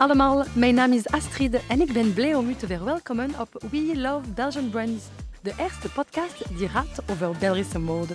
allemaal, 0.00 0.44
mijn 0.52 0.74
naam 0.74 0.92
is 0.92 1.06
Astrid 1.06 1.66
en 1.66 1.80
ik 1.80 1.92
ben 1.92 2.14
blij 2.14 2.34
om 2.34 2.48
u 2.48 2.54
te 2.54 2.66
verwelkomen 2.66 3.30
op 3.38 3.62
We 3.70 3.92
Love 3.94 4.28
Belgian 4.34 4.70
Brands, 4.70 5.04
de 5.42 5.52
eerste 5.58 5.88
podcast 5.88 6.58
die 6.58 6.68
gaat 6.68 7.02
over 7.10 7.36
Belgische 7.38 7.78
mode. 7.78 8.14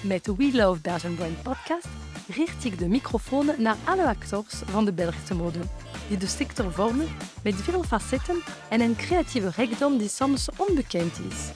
Met 0.00 0.26
We 0.36 0.50
Love 0.52 0.80
Belgian 0.80 1.14
Brand 1.14 1.42
podcast 1.42 1.88
richt 2.28 2.64
ik 2.64 2.78
de 2.78 2.88
microfoon 2.88 3.50
naar 3.58 3.76
alle 3.84 4.06
acteurs 4.06 4.54
van 4.64 4.84
de 4.84 4.92
Belgische 4.92 5.34
mode, 5.34 5.58
die 6.08 6.18
de 6.18 6.26
sector 6.26 6.72
vormen 6.72 7.08
met 7.42 7.54
veel 7.54 7.82
facetten 7.82 8.42
en 8.68 8.80
een 8.80 8.96
creatieve 8.96 9.50
rijkdom 9.56 9.98
die 9.98 10.08
soms 10.08 10.48
onbekend 10.56 11.20
is. 11.30 11.50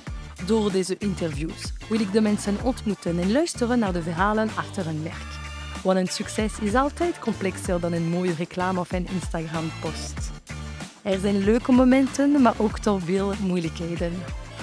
Door 0.47 0.73
deze 0.73 0.97
interviews 0.99 1.73
wil 1.89 2.01
ik 2.01 2.13
de 2.13 2.21
mensen 2.21 2.57
ontmoeten 2.63 3.19
en 3.19 3.33
luisteren 3.33 3.79
naar 3.79 3.93
de 3.93 4.03
verhalen 4.03 4.51
achter 4.57 4.87
een 4.87 5.03
merk. 5.03 5.42
Want 5.83 5.99
een 5.99 6.07
succes 6.07 6.59
is 6.59 6.75
altijd 6.75 7.19
complexer 7.19 7.81
dan 7.81 7.93
een 7.93 8.09
mooie 8.09 8.35
reclame 8.35 8.81
of 8.81 8.93
een 8.93 9.09
Instagram-post. 9.09 10.31
Er 11.03 11.19
zijn 11.19 11.45
leuke 11.45 11.73
momenten, 11.73 12.43
maar 12.43 12.55
ook 12.59 12.79
toch 12.79 13.03
veel 13.03 13.33
moeilijkheden. 13.41 14.13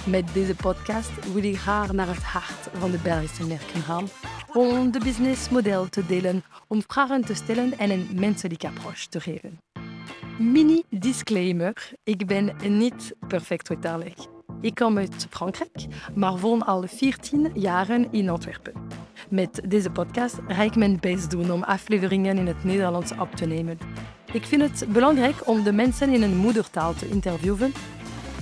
Met 0.05 0.33
deze 0.33 0.55
podcast 0.55 1.31
wil 1.33 1.43
ik 1.43 1.57
graag 1.57 1.91
naar 1.91 2.07
het 2.07 2.23
hart 2.23 2.69
van 2.73 2.91
de 2.91 2.97
Belgische 2.97 3.47
merken 3.47 3.81
gaan 3.81 4.07
om 4.53 4.91
de 4.91 4.99
businessmodel 4.99 5.89
te 5.89 6.05
delen, 6.05 6.43
om 6.67 6.83
vragen 6.87 7.25
te 7.25 7.33
stellen 7.33 7.77
en 7.77 7.89
een 7.89 8.09
menselijke 8.13 8.67
approach 8.67 9.05
te 9.05 9.21
geven. 9.21 9.59
Mini 10.39 10.83
disclaimer: 10.89 11.91
ik 12.03 12.27
ben 12.27 12.55
niet 12.67 13.13
perfect 13.27 13.67
vertalig. 13.67 14.38
Ik 14.61 14.75
kom 14.75 14.97
uit 14.97 15.27
Frankrijk, 15.29 15.85
maar 16.15 16.37
woon 16.37 16.65
al 16.65 16.83
14 16.87 17.51
jaren 17.53 18.07
in 18.11 18.29
Antwerpen. 18.29 18.73
Met 19.29 19.61
deze 19.67 19.89
podcast 19.89 20.35
ga 20.47 20.63
ik 20.63 20.75
mijn 20.75 20.99
best 20.99 21.31
doen 21.31 21.51
om 21.51 21.63
afleveringen 21.63 22.38
in 22.38 22.47
het 22.47 22.63
Nederlands 22.63 23.11
op 23.19 23.35
te 23.35 23.45
nemen. 23.45 23.79
Ik 24.31 24.45
vind 24.45 24.61
het 24.61 24.93
belangrijk 24.93 25.47
om 25.47 25.63
de 25.63 25.71
mensen 25.71 26.13
in 26.13 26.21
hun 26.21 26.35
moedertaal 26.35 26.93
te 26.93 27.09
interviewen. 27.09 27.73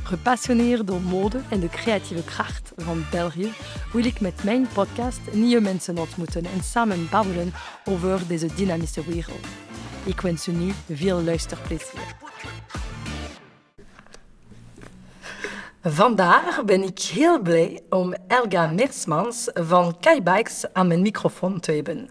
Gepassioneerd 0.03 0.87
door 0.87 1.01
mode 1.01 1.41
en 1.49 1.59
de 1.59 1.69
creatieve 1.69 2.23
kracht 2.23 2.71
van 2.75 3.03
België 3.11 3.51
wil 3.93 4.05
ik 4.05 4.19
met 4.19 4.43
mijn 4.43 4.67
podcast 4.73 5.19
nieuwe 5.31 5.61
mensen 5.61 5.97
ontmoeten 5.97 6.45
en 6.45 6.63
samen 6.63 7.07
babbelen 7.09 7.53
over 7.85 8.27
deze 8.27 8.53
dynamische 8.55 9.03
wereld. 9.03 9.47
Ik 10.03 10.21
wens 10.21 10.47
u 10.47 10.51
nu 10.51 10.71
veel 10.87 11.21
luisterplezier. 11.21 12.15
Vandaag 15.83 16.63
ben 16.63 16.83
ik 16.83 16.99
heel 16.99 17.41
blij 17.41 17.81
om 17.89 18.13
Elga 18.27 18.67
Meersmans 18.67 19.49
van 19.53 19.97
Bikes 20.23 20.65
aan 20.73 20.87
mijn 20.87 21.01
microfoon 21.01 21.59
te 21.59 21.71
hebben. 21.71 22.09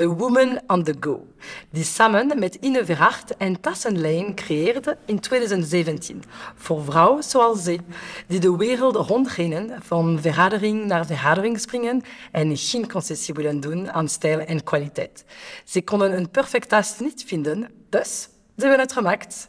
A 0.00 0.06
Woman 0.06 0.60
on 0.66 0.82
the 0.82 0.94
Go, 1.00 1.26
die 1.70 1.84
samen 1.84 2.38
met 2.38 2.54
Ine 2.54 2.84
Verhart 2.84 3.34
een 3.38 3.60
tassenlijn 3.60 4.34
creëerde 4.34 4.96
in 5.06 5.20
2017 5.20 6.22
voor 6.54 6.84
vrouwen 6.84 7.22
zoals 7.22 7.62
zij, 7.62 7.80
die 8.26 8.40
de 8.40 8.56
wereld 8.56 8.96
rondrennen, 8.96 9.82
van 9.82 10.18
vergadering 10.20 10.84
naar 10.84 11.06
vergadering 11.06 11.60
springen 11.60 12.02
en 12.32 12.56
geen 12.56 12.90
concessie 12.90 13.34
willen 13.34 13.60
doen 13.60 13.92
aan 13.92 14.08
stijl 14.08 14.38
en 14.38 14.64
kwaliteit. 14.64 15.24
Ze 15.64 15.82
konden 15.82 16.16
een 16.16 16.30
perfect 16.30 16.68
tas 16.68 16.98
niet 16.98 17.24
vinden, 17.26 17.68
dus 17.88 18.28
ze 18.56 18.66
hebben 18.66 18.80
het 18.80 18.92
gemaakt. 18.92 19.48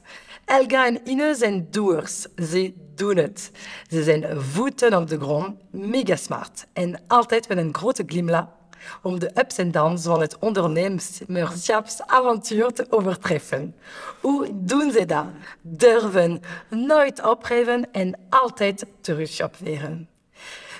Elga 0.49 0.85
en 0.85 0.99
Ine 1.03 1.35
zijn 1.35 1.67
doers. 1.71 2.25
Ze 2.35 2.73
doen 2.95 3.17
het. 3.17 3.51
Ze 3.89 4.03
zijn 4.03 4.41
voeten 4.41 4.97
op 4.97 5.07
de 5.07 5.19
grond, 5.19 5.55
mega 5.71 6.15
smart 6.15 6.65
en 6.73 7.01
altijd 7.07 7.47
met 7.47 7.57
een 7.57 7.75
grote 7.75 8.03
glimlach 8.05 8.47
om 9.01 9.19
de 9.19 9.31
ups 9.35 9.57
en 9.57 9.71
downs 9.71 10.03
van 10.03 10.21
het 10.21 10.37
ondernemerschapsavontuur 10.39 12.71
te 12.71 12.85
overtreffen. 12.89 13.75
Hoe 14.21 14.47
doen 14.53 14.91
ze 14.91 15.05
dat? 15.05 15.25
Durven, 15.61 16.41
nooit 16.69 17.25
opgeven 17.25 17.91
en 17.91 18.19
altijd 18.29 18.85
terug 19.01 19.43
opweren. 19.43 20.09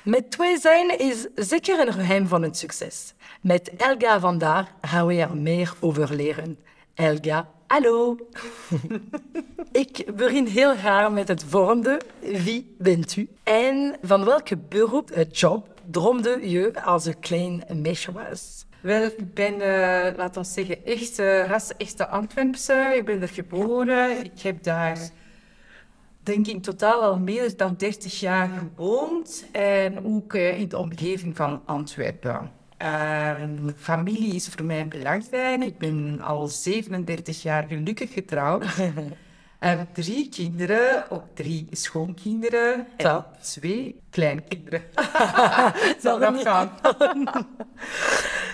Met 0.04 0.32
twee 0.32 0.60
zijn 0.60 1.00
is 1.00 1.28
zeker 1.36 1.88
een 1.88 1.94
geheim 1.94 2.28
van 2.28 2.42
het 2.42 2.58
succes. 2.58 3.14
Met 3.42 3.72
Elga 3.78 4.20
vandaag 4.20 4.68
gaan 4.82 5.06
we 5.06 5.22
er 5.22 5.38
meer 5.38 5.74
over 5.80 6.16
leren. 6.16 6.60
Elga, 6.94 7.50
Hallo. 7.70 8.18
ik 9.72 10.16
begin 10.16 10.46
heel 10.46 10.76
graag 10.76 11.12
met 11.12 11.28
het 11.28 11.44
volgende. 11.44 12.02
Wie 12.20 12.76
bent 12.78 13.16
u? 13.16 13.30
En 13.44 13.96
van 14.02 14.26
welke 14.26 14.58
beroep, 14.58 15.10
het 15.14 15.40
job, 15.40 15.82
droomde 15.92 16.50
je 16.50 16.84
als 16.84 17.06
een 17.06 17.20
klein 17.20 17.64
meisje 17.74 18.12
was? 18.12 18.66
Wel, 18.82 19.04
ik 19.04 19.34
ben, 19.34 19.54
uh, 19.54 20.18
laten 20.18 20.42
we 20.42 20.48
zeggen, 20.48 20.86
echt 20.86 21.20
uh, 21.20 21.46
ras 21.46 21.78
echte 21.78 22.08
Antwerpse. 22.08 22.94
Ik 22.96 23.06
ben 23.06 23.22
er 23.22 23.28
geboren. 23.28 24.24
Ik 24.24 24.42
heb 24.42 24.64
daar, 24.64 25.10
denk 26.24 26.48
ik, 26.48 26.54
in 26.54 26.62
totaal 26.62 27.02
al 27.02 27.20
meer 27.20 27.58
dan 27.58 27.76
30 27.78 28.20
jaar 28.20 28.50
gewoond. 28.50 29.46
En 29.52 30.06
ook 30.06 30.34
in 30.34 30.70
de 30.70 30.78
omgeving 30.78 31.36
van 31.36 31.62
Antwerpen. 31.66 32.59
Uh, 32.82 33.32
familie 33.78 34.36
is 34.36 34.48
voor 34.48 34.66
mij 34.66 34.88
belangrijk. 34.88 35.64
Ik 35.64 35.78
ben 35.78 36.22
al 36.22 36.48
37 36.48 37.42
jaar 37.42 37.66
gelukkig 37.68 38.14
getrouwd. 38.14 38.66
Ik 39.60 39.68
heb 39.68 39.88
drie 39.94 40.30
kinderen, 40.30 41.12
ook 41.12 41.24
drie 41.34 41.68
schoonkinderen 41.72 42.88
en 42.98 43.26
twee 43.42 44.02
kleinkinderen. 44.10 44.82
Zal 46.04 46.20
dat 46.20 46.42
gaan? 46.42 46.72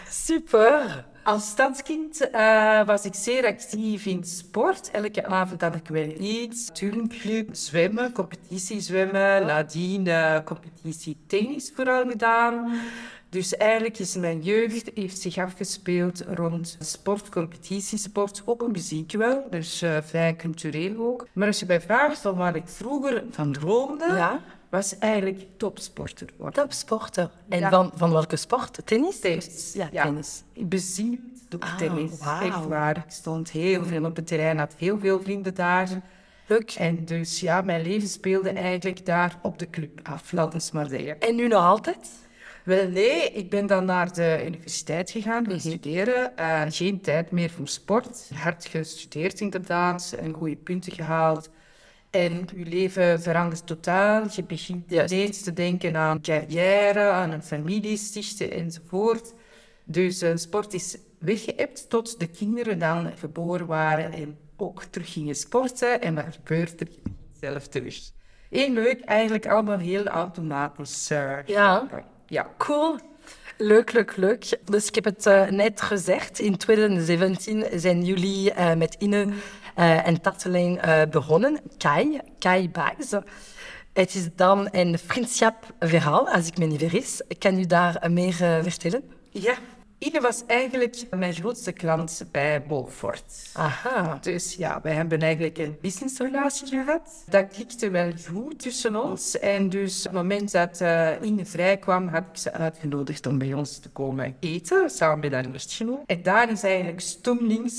Super. 0.09 1.05
Als 1.23 1.49
stadskind 1.49 2.29
uh, 2.31 2.85
was 2.85 3.05
ik 3.05 3.13
zeer 3.13 3.45
actief 3.45 4.05
in 4.05 4.23
sport. 4.23 4.91
Elke 4.91 5.25
avond 5.25 5.61
had 5.61 5.75
ik 5.75 5.87
wel 5.87 6.09
iets. 6.19 6.69
Turnclub, 6.73 7.49
zwemmen, 7.51 8.11
competitie 8.11 8.79
zwemmen, 8.79 9.45
nadien 9.45 10.05
uh, 10.05 10.37
competitie 10.43 11.17
tennis 11.27 11.71
vooral 11.75 12.07
gedaan. 12.07 12.79
Dus 13.35 13.57
eigenlijk 13.57 13.99
is 13.99 14.15
mijn 14.15 14.41
jeugd 14.41 14.91
heeft 14.93 15.19
zich 15.19 15.37
afgespeeld 15.37 16.23
rond 16.27 16.77
sport, 16.79 17.29
competitiesport, 17.29 18.41
ook 18.45 18.67
muziek 18.67 19.11
wel. 19.11 19.47
Dus 19.49 19.83
uh, 19.83 19.97
vrij 20.01 20.35
cultureel 20.35 20.97
ook. 20.97 21.27
Maar 21.33 21.47
als 21.47 21.59
je 21.59 21.65
mij 21.65 21.81
vraagt 21.81 22.17
van 22.17 22.35
waar 22.35 22.55
ik 22.55 22.67
vroeger 22.67 23.23
van 23.31 23.51
droomde, 23.51 24.05
ja. 24.05 24.41
was 24.69 24.97
eigenlijk 24.97 25.41
topsporter 25.57 26.27
worden. 26.37 26.63
Topsporter. 26.63 27.29
En 27.49 27.59
ja. 27.59 27.69
van, 27.69 27.91
van 27.95 28.11
welke 28.11 28.35
sport? 28.35 28.81
Tennis? 28.85 29.19
Tennis. 29.19 29.73
Ja, 29.73 29.89
ja. 29.91 30.03
tennis. 30.03 30.43
Bezield 30.53 31.19
door 31.49 31.59
ah, 31.59 31.77
tennis. 31.77 32.11
Wow. 32.19 32.41
Echt 32.41 32.65
waar. 32.65 32.97
Ik 32.97 33.11
stond 33.11 33.51
heel 33.51 33.85
veel 33.85 34.05
op 34.05 34.15
het 34.15 34.27
terrein, 34.27 34.57
had 34.57 34.73
heel 34.77 34.99
veel 34.99 35.21
vrienden 35.21 35.55
daar. 35.55 35.89
Leuk. 36.47 36.71
En 36.71 37.05
dus 37.05 37.39
ja, 37.39 37.61
mijn 37.61 37.81
leven 37.81 38.07
speelde 38.07 38.49
eigenlijk 38.49 39.05
daar 39.05 39.39
op 39.41 39.59
de 39.59 39.69
club 39.69 39.99
af, 40.03 40.31
we 40.31 40.69
maar 40.73 40.87
zeggen. 40.87 41.19
En 41.19 41.35
nu 41.35 41.47
nog 41.47 41.63
altijd? 41.63 42.23
Wel, 42.65 42.89
nee, 42.89 43.31
ik 43.31 43.49
ben 43.49 43.67
dan 43.67 43.85
naar 43.85 44.13
de 44.13 44.43
universiteit 44.45 45.11
gegaan 45.11 45.45
gaan 45.45 45.59
studeren. 45.59 46.31
Uh, 46.39 46.61
geen 46.67 47.01
tijd 47.01 47.31
meer 47.31 47.49
voor 47.49 47.67
sport. 47.67 48.29
Hard 48.33 48.65
gestudeerd 48.65 49.39
inderdaad, 49.39 50.15
en 50.19 50.33
goede 50.33 50.55
punten 50.55 50.91
gehaald. 50.91 51.49
En 52.09 52.47
je 52.55 52.65
leven 52.65 53.21
verandert 53.21 53.67
totaal. 53.67 54.23
Je 54.35 54.43
begint 54.43 54.83
steeds 55.05 55.41
te 55.41 55.53
denken 55.53 55.95
aan 55.95 56.21
carrière, 56.21 57.09
aan 57.09 57.31
een 57.31 57.43
familie 57.43 57.97
stichten 57.97 58.51
enzovoort. 58.51 59.33
Dus 59.83 60.23
uh, 60.23 60.35
sport 60.35 60.73
is 60.73 60.97
weggeëpt 61.19 61.89
tot 61.89 62.19
de 62.19 62.27
kinderen 62.27 62.79
dan 62.79 63.11
geboren 63.17 63.65
waren 63.65 64.11
en 64.11 64.37
ook 64.57 64.83
terug 64.83 65.13
gingen 65.13 65.35
sporten. 65.35 66.01
En 66.01 66.15
wat 66.15 66.25
gebeurt 66.35 66.81
er? 66.81 66.89
Zelf 67.39 67.67
terug. 67.67 67.99
Heel 68.49 68.71
leuk, 68.71 69.01
eigenlijk 69.01 69.47
allemaal 69.47 69.79
heel 69.79 70.05
automatisch. 70.05 71.11
Uh, 71.11 71.37
ja 71.45 71.87
ja. 72.27 72.47
Cool. 72.57 72.99
Leuk, 73.57 73.91
leuk, 73.91 74.15
leuk. 74.15 74.57
Dus 74.63 74.87
ik 74.87 74.95
heb 74.95 75.03
het 75.03 75.25
uh, 75.25 75.47
net 75.47 75.81
gezegd. 75.81 76.39
In 76.39 76.57
2017 76.57 77.65
zijn 77.73 78.03
jullie 78.03 78.51
uh, 78.51 78.73
met 78.73 78.95
Ine 78.99 79.25
uh, 79.25 80.07
en 80.07 80.21
Tartelijn 80.21 80.79
begonnen. 81.09 81.59
Kai, 81.77 82.19
Kai 82.39 82.69
Bags. 82.69 83.11
Het 83.93 84.15
is 84.15 84.29
dan 84.35 84.67
een 84.71 84.99
vriendschapverhaal, 84.99 86.29
als 86.29 86.47
ik 86.47 86.57
me 86.57 86.65
niet 86.65 86.79
vergis. 86.79 87.21
Kan 87.39 87.59
u 87.59 87.65
daar 87.65 88.11
meer 88.11 88.33
vertellen? 88.33 89.03
Ja, 89.29 89.55
Ine 89.97 90.21
was 90.21 90.43
eigenlijk 90.47 91.05
mijn 91.15 91.33
grootste 91.33 91.71
klant 91.71 92.25
bij 92.31 92.63
Bolfort. 92.63 93.49
Aha. 93.53 94.17
Dus 94.21 94.55
ja, 94.55 94.79
wij 94.83 94.93
hebben 94.93 95.19
eigenlijk 95.19 95.57
een 95.57 95.77
businessrelatie 95.81 96.67
gehad. 96.67 97.23
Dat 97.29 97.47
klikte 97.47 97.89
wel 97.89 98.11
goed 98.31 98.59
tussen 98.59 99.03
ons. 99.03 99.39
En 99.39 99.69
dus 99.69 99.97
op 99.97 100.03
het 100.03 100.13
moment 100.13 100.51
dat 100.51 100.81
uh, 100.81 101.11
Ine 101.21 101.45
vrij 101.45 101.77
kwam, 101.77 102.07
had 102.07 102.23
ik 102.31 102.37
ze 102.37 102.51
uitgenodigd 102.51 103.25
om 103.25 103.37
bij 103.37 103.53
ons 103.53 103.79
te 103.79 103.89
komen 103.89 104.35
eten, 104.39 104.89
samen 104.89 105.19
met 105.19 105.31
haar 105.31 105.45
lustgenoot. 105.51 106.03
En 106.05 106.23
daar 106.23 106.51
is 106.51 106.63
eigenlijk 106.63 106.99
stomlings 106.99 107.77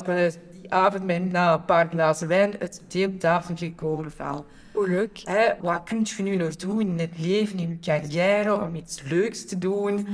die 0.61 0.73
avond 0.73 1.05
met 1.05 1.33
na 1.33 1.53
een 1.53 1.65
paar 1.65 1.89
glazen 1.89 2.29
wijn 2.29 2.55
het 2.59 2.83
deeltafel 2.89 3.57
gekomen 3.57 4.11
van 4.11 4.45
Leuk. 4.85 5.21
Hè, 5.25 5.53
wat 5.61 5.83
kun 5.83 6.07
je 6.17 6.23
nu 6.23 6.37
nog 6.37 6.57
doen 6.57 6.81
in 6.81 6.99
het 6.99 7.19
leven, 7.19 7.59
in 7.59 7.69
je 7.69 7.79
carrière, 7.79 8.61
om 8.61 8.75
iets 8.75 9.03
leuks 9.03 9.47
te 9.47 9.59
doen? 9.59 10.07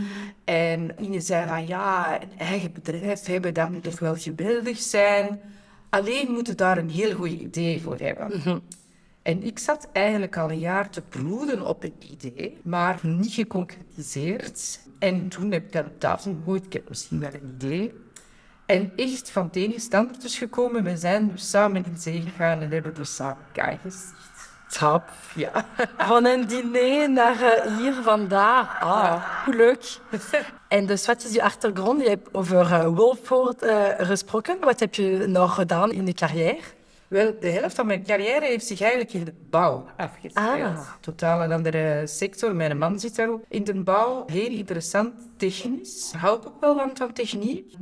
En 0.45 0.91
je 1.11 1.21
zei 1.21 1.49
van 1.49 1.67
ja, 1.67 2.23
een 2.23 2.39
eigen 2.39 2.73
bedrijf 2.73 3.27
hebben, 3.27 3.55
dat 3.55 3.71
moet 3.71 3.83
toch 3.83 3.99
wel 3.99 4.17
geweldig 4.17 4.79
zijn. 4.79 5.41
Alleen 5.91 6.31
moeten 6.31 6.57
daar 6.57 6.79
een 6.79 6.91
heel 6.91 7.15
goed 7.15 7.29
idee 7.29 7.81
voor 7.81 7.99
hebben. 7.99 8.63
En 9.23 9.43
ik 9.43 9.59
zat 9.59 9.89
eigenlijk 9.93 10.37
al 10.37 10.51
een 10.51 10.59
jaar 10.59 10.91
te 10.91 11.03
broeden 11.03 11.67
op 11.67 11.85
een 11.85 11.95
idee, 12.11 12.59
maar 12.63 12.99
niet 13.03 13.33
geconcretiseerd. 13.33 14.81
En 14.99 15.29
toen 15.29 15.53
heb 15.53 15.67
ik 15.67 15.77
aan 15.77 15.93
tafel 15.99 16.35
gegooid, 16.39 16.65
ik 16.65 16.73
heb 16.73 16.89
misschien 16.89 17.21
wel 17.21 17.35
een 17.35 17.55
idee. 17.55 17.93
En 18.67 18.93
echt 18.97 19.31
van 19.31 19.51
het 19.53 20.21
dus 20.21 20.39
gekomen. 20.39 20.85
We 20.85 20.97
zijn 20.97 21.29
dus 21.29 21.51
samen 21.51 21.85
in 21.85 21.97
zee 21.97 22.21
gegaan 22.21 22.61
en 22.61 22.71
hebben 22.71 22.95
dus 22.95 23.15
samen 23.15 23.45
kaai 23.53 23.79
Top. 24.79 25.03
Ja. 25.35 25.67
Van 25.99 26.25
een 26.25 26.47
diner 26.47 27.11
naar 27.11 27.43
eh, 27.43 27.77
hier 27.77 27.93
vandaag. 27.93 28.81
Ah, 28.81 29.45
hoe 29.45 29.55
leuk. 29.55 29.99
En 30.69 30.87
dus 30.87 31.07
wat 31.07 31.25
is 31.25 31.33
je 31.33 31.43
achtergrond? 31.43 32.03
Je 32.03 32.09
hebt 32.09 32.35
over 32.35 32.61
uh, 32.61 32.87
Wolford 32.87 33.65
gesproken. 33.99 34.57
Wat 34.61 34.81
heb 34.81 34.95
je 34.95 35.25
nog 35.27 35.55
gedaan 35.55 35.93
in 35.93 36.07
je 36.07 36.13
carrière? 36.13 36.61
Wel, 37.13 37.35
de 37.41 37.49
helft 37.49 37.75
van 37.75 37.87
mijn 37.87 38.05
carrière 38.05 38.45
heeft 38.45 38.67
zich 38.67 38.81
eigenlijk 38.81 39.13
in 39.13 39.25
de 39.25 39.35
bouw 39.51 39.87
afgespeeld. 39.97 40.37
Ah. 40.37 40.81
Totaal 41.01 41.43
een 41.43 41.53
andere 41.53 42.07
sector. 42.07 42.55
Mijn 42.55 42.79
man 42.79 43.01
zit 43.01 43.17
daar 43.17 43.29
ook 43.29 43.45
in 43.49 43.65
de 43.65 43.75
bouw. 43.75 44.25
Heel 44.27 44.51
interessant, 44.51 45.15
technisch. 45.37 46.11
Ik 46.15 46.21
hou 46.21 46.37
ook 46.47 46.61
wel 46.61 46.91
van, 46.95 47.13
techniek. 47.13 47.75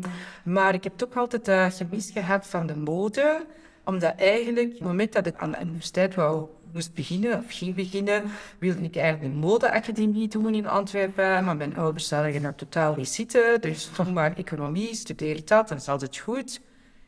Maar 0.44 0.74
ik 0.74 0.84
heb 0.84 1.02
ook 1.04 1.16
altijd 1.16 1.48
uh, 1.48 1.66
gemist 1.70 2.10
gehad 2.10 2.46
van 2.46 2.66
de 2.66 2.76
mode. 2.76 3.46
Omdat 3.84 4.14
eigenlijk, 4.16 4.66
op 4.66 4.78
het 4.78 4.86
moment 4.86 5.12
dat 5.12 5.26
ik 5.26 5.34
aan 5.36 5.50
de 5.50 5.60
universiteit 5.60 6.14
wou 6.14 6.48
moest 6.72 6.94
beginnen, 6.94 7.38
of 7.38 7.44
ging 7.48 7.74
beginnen, 7.74 8.22
wilde 8.58 8.82
ik 8.82 8.96
eigenlijk 8.96 9.34
een 9.34 9.40
modeacademie 9.40 10.28
doen 10.28 10.54
in 10.54 10.68
Antwerpen. 10.68 11.44
Maar 11.44 11.56
mijn 11.56 11.76
ouders 11.76 12.08
zouden 12.08 12.44
er 12.44 12.54
totaal 12.54 12.94
niet 12.94 13.08
zitten. 13.08 13.60
Dus 13.60 13.90
nog 13.98 14.12
maar 14.12 14.36
economie, 14.36 14.94
studeer 14.94 15.44
dat, 15.44 15.68
dan 15.68 15.76
is 15.76 15.88
altijd 15.88 16.18
goed. 16.18 16.60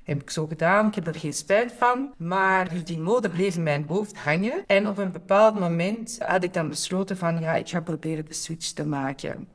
Heb 0.02 0.20
ik 0.20 0.30
zo 0.30 0.46
gedaan, 0.46 0.86
ik 0.86 0.94
heb 0.94 1.06
er 1.06 1.14
geen 1.14 1.32
spijt 1.32 1.72
van. 1.72 2.14
Maar 2.16 2.68
dus 2.68 2.84
die 2.84 2.98
mode 2.98 3.28
bleef 3.28 3.56
in 3.56 3.62
mijn 3.62 3.84
hoofd 3.88 4.16
hangen. 4.16 4.64
En 4.66 4.88
op 4.88 4.98
een 4.98 5.12
bepaald 5.12 5.58
moment 5.58 6.18
had 6.18 6.44
ik 6.44 6.54
dan 6.54 6.68
besloten 6.68 7.16
van, 7.16 7.40
ja, 7.40 7.54
ik 7.54 7.68
ga 7.68 7.80
proberen 7.80 8.26
de 8.26 8.34
switch 8.34 8.70
te 8.70 8.86
maken. 8.86 9.48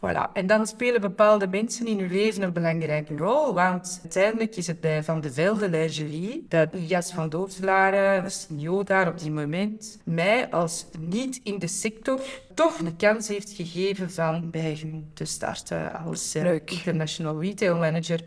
Voilà. 0.00 0.32
En 0.32 0.46
dan 0.46 0.66
spelen 0.66 1.00
bepaalde 1.00 1.46
mensen 1.46 1.86
in 1.86 1.98
uw 1.98 2.08
leven 2.08 2.42
een 2.42 2.52
belangrijke 2.52 3.16
rol. 3.16 3.54
Want 3.54 3.98
uiteindelijk 4.02 4.56
is 4.56 4.66
het 4.66 4.80
bij 4.80 5.04
Van 5.04 5.20
de 5.20 5.32
Velde 5.32 5.68
Lingerie 5.68 6.46
dat 6.48 6.68
Jas 6.72 7.12
van 7.12 7.28
Doorselaar, 7.28 8.22
de 8.22 8.30
CEO 8.30 8.82
daar 8.82 9.08
op 9.08 9.18
die 9.18 9.30
moment, 9.30 9.98
mij 10.04 10.50
als 10.50 10.86
niet 10.98 11.40
in 11.42 11.58
de 11.58 11.66
sector 11.66 12.20
toch 12.54 12.76
de 12.76 12.96
kans 12.96 13.28
heeft 13.28 13.52
gegeven 13.52 14.10
van 14.10 14.50
bij 14.50 14.78
hun 14.80 15.10
te 15.14 15.24
starten 15.24 15.92
als 15.92 16.36
uh, 16.36 16.54
international 16.64 17.40
retail 17.40 17.76
manager. 17.76 18.20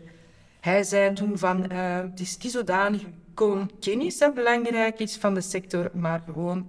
Hij 0.60 0.82
zei 0.82 1.12
toen 1.12 1.38
van, 1.38 1.72
uh, 1.72 1.96
het 1.96 2.20
is 2.20 2.36
niet 2.38 2.52
zodanig 2.52 3.02
gewoon 3.34 3.70
kennis 3.80 4.18
dat 4.18 4.34
belangrijk 4.34 4.98
is 4.98 5.16
van 5.16 5.34
de 5.34 5.40
sector, 5.40 5.90
maar 5.92 6.22
gewoon 6.24 6.68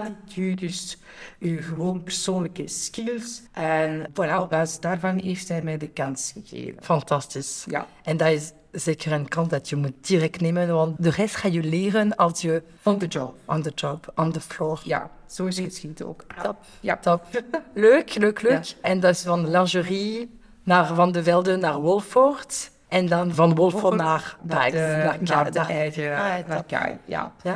attitudes, 0.00 0.98
uw 1.40 1.62
gewoon 1.62 2.02
persoonlijke 2.02 2.68
skills. 2.68 3.42
En 3.52 4.06
voilà, 4.10 4.40
op 4.40 4.50
basis 4.50 4.80
daarvan 4.80 5.18
heeft 5.18 5.48
hij 5.48 5.62
mij 5.62 5.76
de 5.78 5.88
kans 5.88 6.32
gegeven. 6.44 6.82
Fantastisch. 6.82 7.64
Ja. 7.68 7.86
En 8.02 8.16
dat 8.16 8.28
is 8.28 8.52
zeker 8.72 9.12
een 9.12 9.28
kant 9.28 9.50
dat 9.50 9.68
je 9.68 9.76
moet 9.76 9.92
direct 10.00 10.40
nemen, 10.40 10.68
want 10.74 11.02
de 11.02 11.10
rest 11.10 11.36
ga 11.36 11.48
je 11.48 11.62
leren 11.62 12.16
als 12.16 12.40
je... 12.40 12.62
On 12.82 12.98
the 12.98 13.06
job. 13.06 13.34
On 13.44 13.62
the 13.62 13.72
job, 13.74 14.12
on 14.14 14.32
the 14.32 14.40
floor. 14.40 14.80
Ja, 14.84 15.10
zo 15.26 15.46
is 15.46 15.56
het 15.58 16.02
ook. 16.02 16.24
Top. 16.42 16.56
Ja. 16.80 16.96
Top. 16.96 17.26
leuk, 17.74 18.14
leuk, 18.24 18.42
leuk. 18.42 18.64
Ja. 18.64 18.74
En 18.80 19.00
dat 19.00 19.14
is 19.14 19.22
van 19.22 19.50
lingerie 19.50 20.38
naar 20.62 20.94
Van 20.94 21.12
de 21.12 21.22
Velde 21.22 21.56
naar 21.56 21.80
Wolford. 21.80 22.70
En 22.88 23.06
dan 23.06 23.34
van 23.34 23.54
Wolford 23.54 23.94
naar 23.94 24.36
Bags, 24.42 24.72
naar, 24.72 25.18
naar, 25.20 25.52
de 25.52 25.58
eigen, 25.58 26.16
Ah, 26.16 26.46
naar 26.46 26.64
ja, 26.66 26.98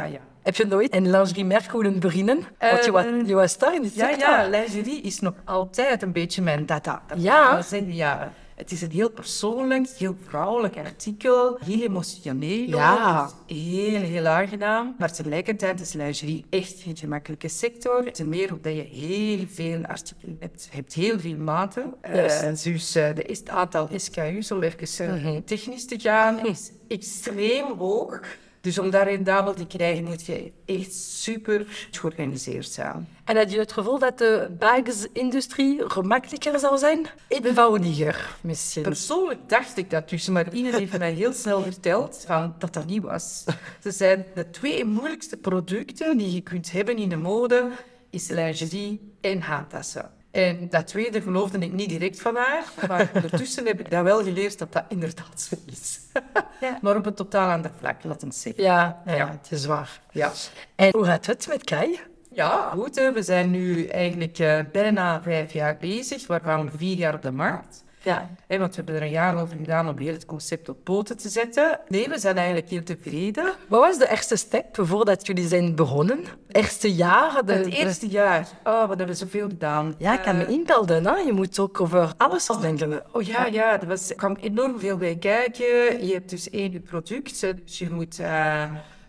ja. 0.05 0.21
Heb 0.47 0.57
je 0.57 0.67
nooit 0.67 0.95
een 0.95 1.11
lingeriemerk 1.11 1.73
willen 1.73 2.01
beginnen? 2.01 2.39
Want 2.59 2.85
je 2.85 2.91
was, 2.91 3.05
je 3.27 3.35
was 3.35 3.59
daar 3.59 3.75
in 3.75 3.83
de 3.83 3.91
Ja, 3.95 4.09
sector. 4.09 4.29
ja, 4.29 4.49
lingerie 4.49 5.01
is 5.01 5.21
nog 5.21 5.35
altijd 5.45 6.03
een 6.03 6.13
beetje 6.13 6.43
mijn 6.43 6.67
data. 6.67 7.03
Dat 7.07 7.23
Ja. 7.23 7.63
ja. 7.87 8.33
Het 8.55 8.73
is 8.73 8.83
een 8.83 8.91
heel 8.91 9.11
persoonlijk, 9.11 9.89
heel 9.89 10.17
vrouwelijk 10.27 10.77
artikel. 10.77 11.59
Heel 11.65 11.83
emotioneel. 11.83 12.69
Ja. 12.69 13.23
Het 13.25 13.57
Heel, 13.57 14.01
heel 14.01 14.27
aangenaam. 14.27 14.95
Maar 14.99 15.13
tegelijkertijd 15.13 15.81
is 15.81 15.93
lingerie 15.93 16.45
echt 16.51 16.81
geen 16.81 16.97
gemakkelijke 16.97 17.49
sector. 17.49 18.13
Ten 18.13 18.29
meer 18.29 18.53
omdat 18.53 18.75
je 18.75 18.83
heel 18.83 19.45
veel 19.49 19.85
artikelen 19.85 20.37
hebt. 20.41 20.69
Je 20.71 20.77
hebt 20.77 20.93
heel 20.95 21.19
veel 21.19 21.37
maten. 21.37 21.95
Juist. 22.13 22.43
Eh, 22.43 22.73
dus 22.73 22.97
uh, 22.97 23.15
de 23.15 23.23
eerste 23.23 23.51
aantal 23.51 23.89
SKU's, 23.97 24.51
om 24.51 24.63
even 24.63 25.25
uh, 25.25 25.37
technisch 25.45 25.87
te 25.87 25.99
gaan, 25.99 26.47
is 26.47 26.71
extreem 26.89 27.79
hoog. 27.79 28.21
Dus 28.67 28.79
om 28.79 28.91
daar 28.91 29.09
rendabel 29.09 29.55
te 29.55 29.67
krijgen, 29.67 30.05
moet 30.05 30.27
je 30.27 30.53
echt 30.65 30.95
super 30.95 31.89
georganiseerd 31.91 32.69
zijn. 32.69 33.09
En 33.25 33.37
had 33.37 33.53
je 33.53 33.59
het 33.59 33.73
gevoel 33.73 33.99
dat 33.99 34.19
de 34.19 34.57
bagsindustrie 34.59 35.91
gemakkelijker 35.91 36.59
zou 36.59 36.79
zijn? 36.79 37.07
Eenvoudiger, 37.29 38.37
misschien. 38.41 38.83
Persoonlijk 38.83 39.49
dacht 39.49 39.77
ik 39.77 39.91
dat 39.91 40.09
dus, 40.09 40.29
maar 40.29 40.55
Ine 40.55 40.77
heeft 40.77 40.99
mij 40.99 41.13
heel 41.13 41.33
snel 41.33 41.63
verteld 41.63 42.25
van, 42.27 42.55
dat 42.59 42.73
dat 42.73 42.87
niet 42.87 43.03
was. 43.03 43.45
Ze 43.83 43.91
zijn 43.91 44.27
de 44.35 44.51
twee 44.51 44.85
moeilijkste 44.85 45.37
producten 45.37 46.17
die 46.17 46.35
je 46.35 46.41
kunt 46.41 46.73
hebben 46.73 46.97
in 46.97 47.09
de 47.09 47.17
mode, 47.17 47.71
is 48.11 48.29
lingerie 48.29 49.13
en 49.21 49.41
handtassen. 49.41 50.11
En 50.37 50.69
dat 50.71 50.87
tweede 50.87 51.23
geloofde 51.23 51.59
ik 51.59 51.73
niet 51.73 51.89
direct 51.89 52.21
van 52.21 52.37
haar, 52.37 52.65
maar 52.89 53.11
ondertussen 53.15 53.67
heb 53.67 53.81
ik 53.81 53.91
dat 53.91 54.03
wel 54.03 54.23
geleerd 54.23 54.59
dat 54.59 54.73
dat 54.73 54.85
inderdaad 54.89 55.41
zo 55.41 55.57
is. 55.67 55.99
Ja. 56.61 56.79
Maar 56.83 56.97
op 56.97 57.07
een 57.07 57.15
totaal 57.15 57.51
ander 57.51 57.71
vlak, 57.79 58.05
laten 58.05 58.29
we 58.29 58.35
zeggen. 58.35 58.63
Ja, 58.63 59.03
ja, 59.07 59.31
het 59.31 59.51
is 59.51 59.67
waar. 59.67 60.01
Ja. 60.11 60.33
En 60.75 60.91
hoe 60.93 61.05
gaat 61.05 61.27
het 61.27 61.47
met 61.49 61.65
Kai? 61.65 62.01
Ja, 62.31 62.71
goed. 62.75 62.97
Hè. 62.97 63.13
We 63.13 63.23
zijn 63.23 63.51
nu 63.51 63.87
eigenlijk 63.87 64.39
eh, 64.39 64.59
bijna 64.73 65.23
vijf 65.23 65.53
jaar 65.53 65.77
bezig, 65.77 66.27
waarvan 66.27 66.71
vier 66.77 66.97
jaar 66.97 67.15
op 67.15 67.23
de 67.23 67.31
markt. 67.31 67.85
Ja. 68.07 68.29
Want 68.49 68.71
we 68.71 68.77
hebben 68.77 68.95
er 68.95 69.03
een 69.03 69.11
jaar 69.11 69.41
over 69.41 69.57
gedaan 69.57 69.89
om 69.89 69.99
heel 69.99 70.13
het 70.13 70.25
concept 70.25 70.69
op 70.69 70.85
poten 70.85 71.17
te 71.17 71.29
zetten. 71.29 71.81
Nee, 71.89 72.09
we 72.09 72.19
zijn 72.19 72.37
eigenlijk 72.37 72.69
heel 72.69 72.83
tevreden. 72.83 73.53
Wat 73.69 73.81
was 73.81 73.99
de 73.99 74.11
eerste 74.11 74.37
stap 74.37 74.65
voordat 74.73 75.27
jullie 75.27 75.49
zijn 75.49 75.75
begonnen? 75.75 76.25
Eerste 76.49 76.95
jaar? 76.95 77.45
De, 77.47 77.53
Het 77.53 77.67
eerste 77.67 78.07
jaar, 78.09 78.49
oh, 78.65 78.79
wat 78.79 78.89
hebben 78.89 79.07
we 79.07 79.15
zoveel 79.15 79.49
gedaan. 79.49 79.95
Ja, 79.99 80.13
ik 80.15 80.23
kan 80.23 80.37
me 80.37 80.45
Eh, 80.45 80.53
inbeelden. 80.53 81.07
Hè? 81.07 81.15
Je 81.17 81.33
moet 81.33 81.59
ook 81.59 81.81
over 81.81 82.13
alles 82.17 82.47
denken. 82.61 83.03
Oh 83.13 83.23
ja, 83.23 83.47
ja, 83.47 83.81
er 83.81 83.87
was, 83.87 84.13
kwam 84.17 84.37
enorm 84.41 84.79
veel 84.81 84.97
bij 84.97 85.17
kijken. 85.17 86.07
Je 86.07 86.13
hebt 86.13 86.31
dus 86.31 86.51
één 86.51 86.83
product, 86.83 87.41
dus 87.65 87.79
je 87.79 87.91
moet 87.91 88.19
eh, 88.19 88.65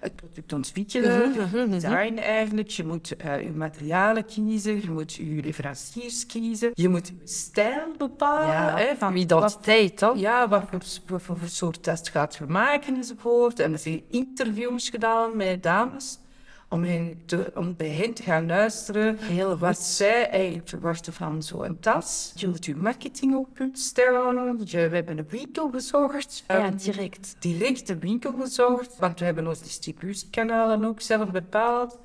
het 0.08 0.16
product 0.16 0.54
ontwikkelen, 0.54 1.30
Mhm, 1.30 1.40
mhm, 1.40 1.58
mhm. 1.58 1.70
design 1.70 2.18
eigenlijk. 2.18 2.70
Je 2.70 2.84
moet 2.84 3.16
eh, 3.16 3.42
je 3.42 3.52
materialen 3.52 4.26
kiezen, 4.26 4.82
je 4.82 4.92
moet 4.92 5.14
je 5.14 5.24
leveranciers 5.24 6.26
kiezen. 6.26 6.72
Je 6.74 6.90
moet 6.90 7.08
je 7.08 7.14
stijl 7.24 7.96
bepalen. 7.98 8.48
Ja, 8.48 8.78
hè, 8.78 8.96
van 8.96 9.14
wie 9.14 9.24
identiteit, 9.24 10.00
hè? 10.00 10.08
Ja, 10.08 10.48
wat 10.48 10.64
voor, 10.70 10.82
wat 11.08 11.22
voor 11.22 11.38
soort 11.46 11.84
test 11.84 12.10
gaat 12.10 12.36
je 12.36 12.46
maken 12.48 12.96
enzovoort. 12.96 13.60
En 13.60 13.74
er 13.74 13.80
zijn 13.80 14.02
interviews 14.10 14.90
gedaan 14.90 15.38
met 15.38 15.64
dames. 15.64 16.20
Om, 16.70 16.84
hen 16.84 17.22
te, 17.26 17.52
om 17.56 17.76
bij 17.76 17.90
hen 17.90 18.14
te 18.14 18.24
gaan 18.24 18.46
luisteren 18.48 19.18
Heel 19.18 19.58
wat 19.58 19.78
zij 19.78 20.30
eigenlijk 20.30 20.70
verwachten 20.70 21.14
van 21.14 21.44
zo'n 21.44 21.78
tas. 21.80 22.32
Je 22.36 22.48
moet 22.48 22.66
je 22.66 22.76
marketing 22.76 23.36
op 23.36 23.48
punt 23.54 23.80
stellen. 23.80 24.60
Je, 24.66 24.90
we 24.90 24.96
hebben 24.96 25.18
een 25.18 25.28
winkel 25.30 25.70
gezocht. 25.70 26.44
Ja, 26.48 26.56
Ehm, 26.56 26.76
direct. 26.78 27.36
direct 27.40 27.90
een 27.90 28.00
winkel 28.00 28.34
gezocht, 28.40 28.98
want 29.00 29.20
we 29.20 29.26
hebben 29.26 29.48
onze 29.48 29.64
distributiekanalen 29.64 30.86
ook 30.86 31.02
zelf 31.02 31.32
bepaald. 31.32 31.98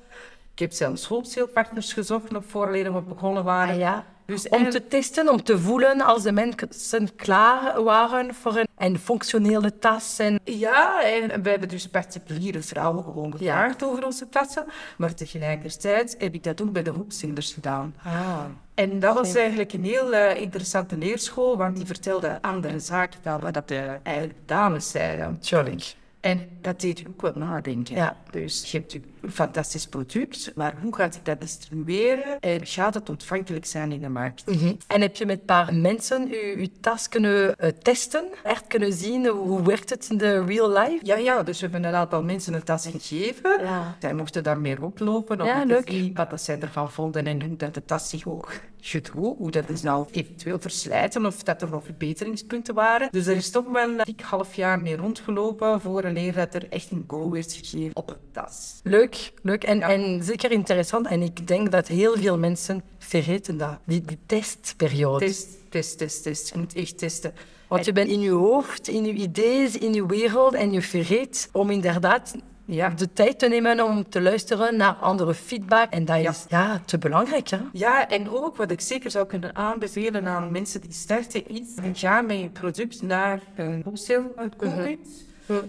Ik 0.53 0.59
heb 0.59 0.71
zelfs 0.71 1.07
wholesale-partners 1.07 1.93
gezocht 1.93 2.31
nog 2.31 2.43
voorleden 2.45 2.93
we 2.93 3.01
begonnen 3.01 3.43
waren. 3.43 3.73
Ah, 3.73 3.79
ja. 3.79 4.05
Dus 4.25 4.49
Om 4.49 4.69
te 4.69 4.87
testen, 4.87 5.29
om 5.29 5.43
te 5.43 5.59
voelen 5.59 6.01
als 6.01 6.23
de 6.23 6.31
mensen 6.31 7.15
klaar 7.15 7.83
waren 7.83 8.33
voor 8.33 8.57
een, 8.57 8.67
een 8.77 8.99
functionele 8.99 9.79
tas. 9.79 10.19
En... 10.19 10.39
Ja, 10.43 11.03
en 11.03 11.41
we 11.43 11.49
hebben 11.49 11.69
dus 11.69 11.87
particuliere 11.87 12.61
vrouwen 12.61 13.03
gewoon 13.03 13.31
gevraagd 13.31 13.83
over 13.83 14.05
onze 14.05 14.29
tassen. 14.29 14.65
Maar 14.97 15.13
tegelijkertijd 15.13 16.15
heb 16.19 16.33
ik 16.33 16.43
dat 16.43 16.61
ook 16.61 16.71
bij 16.71 16.83
de 16.83 16.89
hoekzenders 16.89 17.53
gedaan. 17.53 17.95
Ah. 18.03 18.39
En 18.73 18.99
dat 18.99 19.15
was 19.15 19.35
eigenlijk 19.35 19.73
een 19.73 19.83
heel 19.83 20.13
eh, 20.13 20.41
interessante 20.41 20.97
leerschool, 20.97 21.57
want 21.57 21.75
die 21.75 21.85
vertelde 21.85 22.41
andere 22.41 22.79
zaken 22.79 23.19
dan 23.23 23.39
wat 23.39 23.67
de 23.67 23.97
eigenlijk 24.03 24.39
dames 24.45 24.91
zeiden. 24.91 25.39
Tuurlijk. 25.39 25.95
En 26.23 26.49
dat 26.61 26.81
deed 26.81 26.99
je 26.99 27.07
ook 27.07 27.21
wel 27.21 27.33
nadenken. 27.35 27.95
Ja. 27.95 28.17
Dus 28.31 28.71
je 28.71 28.77
hebt 28.77 28.93
een 28.93 29.31
fantastisch 29.31 29.87
product, 29.87 30.51
maar 30.55 30.73
hoe 30.81 30.95
gaat 30.95 31.15
ik 31.15 31.25
dat 31.25 31.41
distribueren? 31.41 32.39
En 32.39 32.65
gaat 32.65 32.93
het 32.93 33.09
ontvankelijk 33.09 33.65
zijn 33.65 33.91
in 33.91 33.99
de 34.01 34.09
markt? 34.09 34.45
Mhm. 34.45 34.73
En 34.87 35.01
heb 35.01 35.15
je 35.15 35.25
met 35.25 35.39
een 35.39 35.45
paar 35.45 35.73
mensen 35.73 36.27
je, 36.27 36.55
je 36.57 36.71
tas 36.79 37.09
kunnen 37.09 37.55
eh, 37.57 37.69
testen? 37.69 38.25
Echt 38.43 38.67
kunnen 38.67 38.93
zien 38.93 39.27
hoe 39.27 39.63
werkt 39.63 39.89
het 39.89 40.07
in 40.09 40.17
de 40.17 40.45
real 40.45 40.69
life? 40.69 40.99
Ja, 41.05 41.15
ja, 41.15 41.43
dus 41.43 41.59
we 41.61 41.67
hebben 41.69 41.89
een 41.89 41.95
aantal 41.95 42.23
mensen 42.23 42.53
een 42.53 42.63
tas 42.63 42.87
gegeven. 42.87 43.61
Ja. 43.63 43.95
Zij 43.99 44.13
mochten 44.13 44.43
daarmee 44.43 44.75
rondlopen 44.75 45.41
om 45.41 45.47
Ja, 45.47 45.61
te 45.61 45.67
leuk. 45.67 45.89
zien 45.89 46.13
wat 46.13 46.29
dat 46.29 46.41
zij 46.41 46.59
ervan 46.59 46.91
vonden 46.91 47.27
en 47.27 47.41
hoe 47.41 47.55
dat 47.55 47.73
de 47.73 47.85
tas 47.85 48.09
zich 48.09 48.27
ook 48.27 48.51
gedoe, 48.85 49.35
hoe 49.37 49.51
dat 49.51 49.69
is 49.69 49.81
nou 49.81 50.07
eventueel 50.11 50.59
verslijten 50.59 51.25
of 51.25 51.43
dat 51.43 51.61
er 51.61 51.69
nog 51.69 51.83
verbeteringspunten 51.83 52.73
waren. 52.73 53.07
Dus 53.11 53.27
er 53.27 53.35
is 53.35 53.49
toch 53.49 53.65
wel 53.71 53.89
een 53.89 54.01
dik 54.03 54.21
half 54.21 54.55
jaar 54.55 54.81
mee 54.81 54.95
rondgelopen 54.95 55.81
voor 55.81 56.03
een 56.03 56.13
leer 56.13 56.33
dat 56.33 56.53
er 56.53 56.69
echt 56.69 56.91
een 56.91 57.03
go 57.07 57.29
werd 57.29 57.53
gegeven 57.53 57.95
op 57.95 58.09
een 58.09 58.31
tas. 58.31 58.79
Leuk, 58.83 59.33
leuk. 59.41 59.63
En, 59.63 59.81
en 59.81 60.23
zeker 60.23 60.51
interessant. 60.51 61.07
En 61.07 61.21
ik 61.21 61.47
denk 61.47 61.71
dat 61.71 61.87
heel 61.87 62.17
veel 62.17 62.37
mensen 62.37 62.83
vergeten 62.97 63.57
dat, 63.57 63.79
die, 63.85 64.01
die 64.01 64.19
testperiode. 64.25 65.25
Test, 65.25 65.47
test, 65.69 65.97
test, 65.97 66.23
test. 66.23 66.49
Je 66.49 66.59
moet 66.59 66.75
echt 66.75 66.97
testen. 66.97 67.33
Want 67.67 67.85
je 67.85 67.91
bent 67.91 68.09
in 68.09 68.19
je 68.19 68.31
hoofd, 68.31 68.87
in 68.87 69.05
je 69.05 69.13
ideeën, 69.13 69.79
in 69.79 69.93
je 69.93 70.05
wereld 70.05 70.53
en 70.53 70.71
je 70.71 70.81
vergeet 70.81 71.49
om 71.51 71.69
inderdaad 71.69 72.35
ja, 72.65 72.89
de 72.89 73.13
tijd 73.13 73.39
te 73.39 73.47
nemen 73.47 73.85
om 73.85 74.09
te 74.09 74.21
luisteren 74.21 74.77
naar 74.77 74.93
andere 74.93 75.33
feedback. 75.33 75.91
En 75.91 76.05
dat 76.05 76.17
is 76.17 76.45
ja, 76.49 76.81
te 76.85 76.97
belangrijk. 76.97 77.49
Hè? 77.49 77.57
Ja, 77.71 78.09
en 78.09 78.29
ook 78.29 78.55
wat 78.55 78.71
ik 78.71 78.81
zeker 78.81 79.11
zou 79.11 79.25
kunnen 79.25 79.55
aanbevelen 79.55 80.27
aan 80.27 80.51
mensen 80.51 80.81
die 80.81 80.93
starten 80.93 81.47
is, 81.47 81.67
ga 81.93 82.21
met 82.21 82.39
je 82.39 82.49
product 82.49 83.01
naar 83.01 83.41
een 83.55 83.81
wholesale 83.81 84.31
concurrent. 84.57 85.07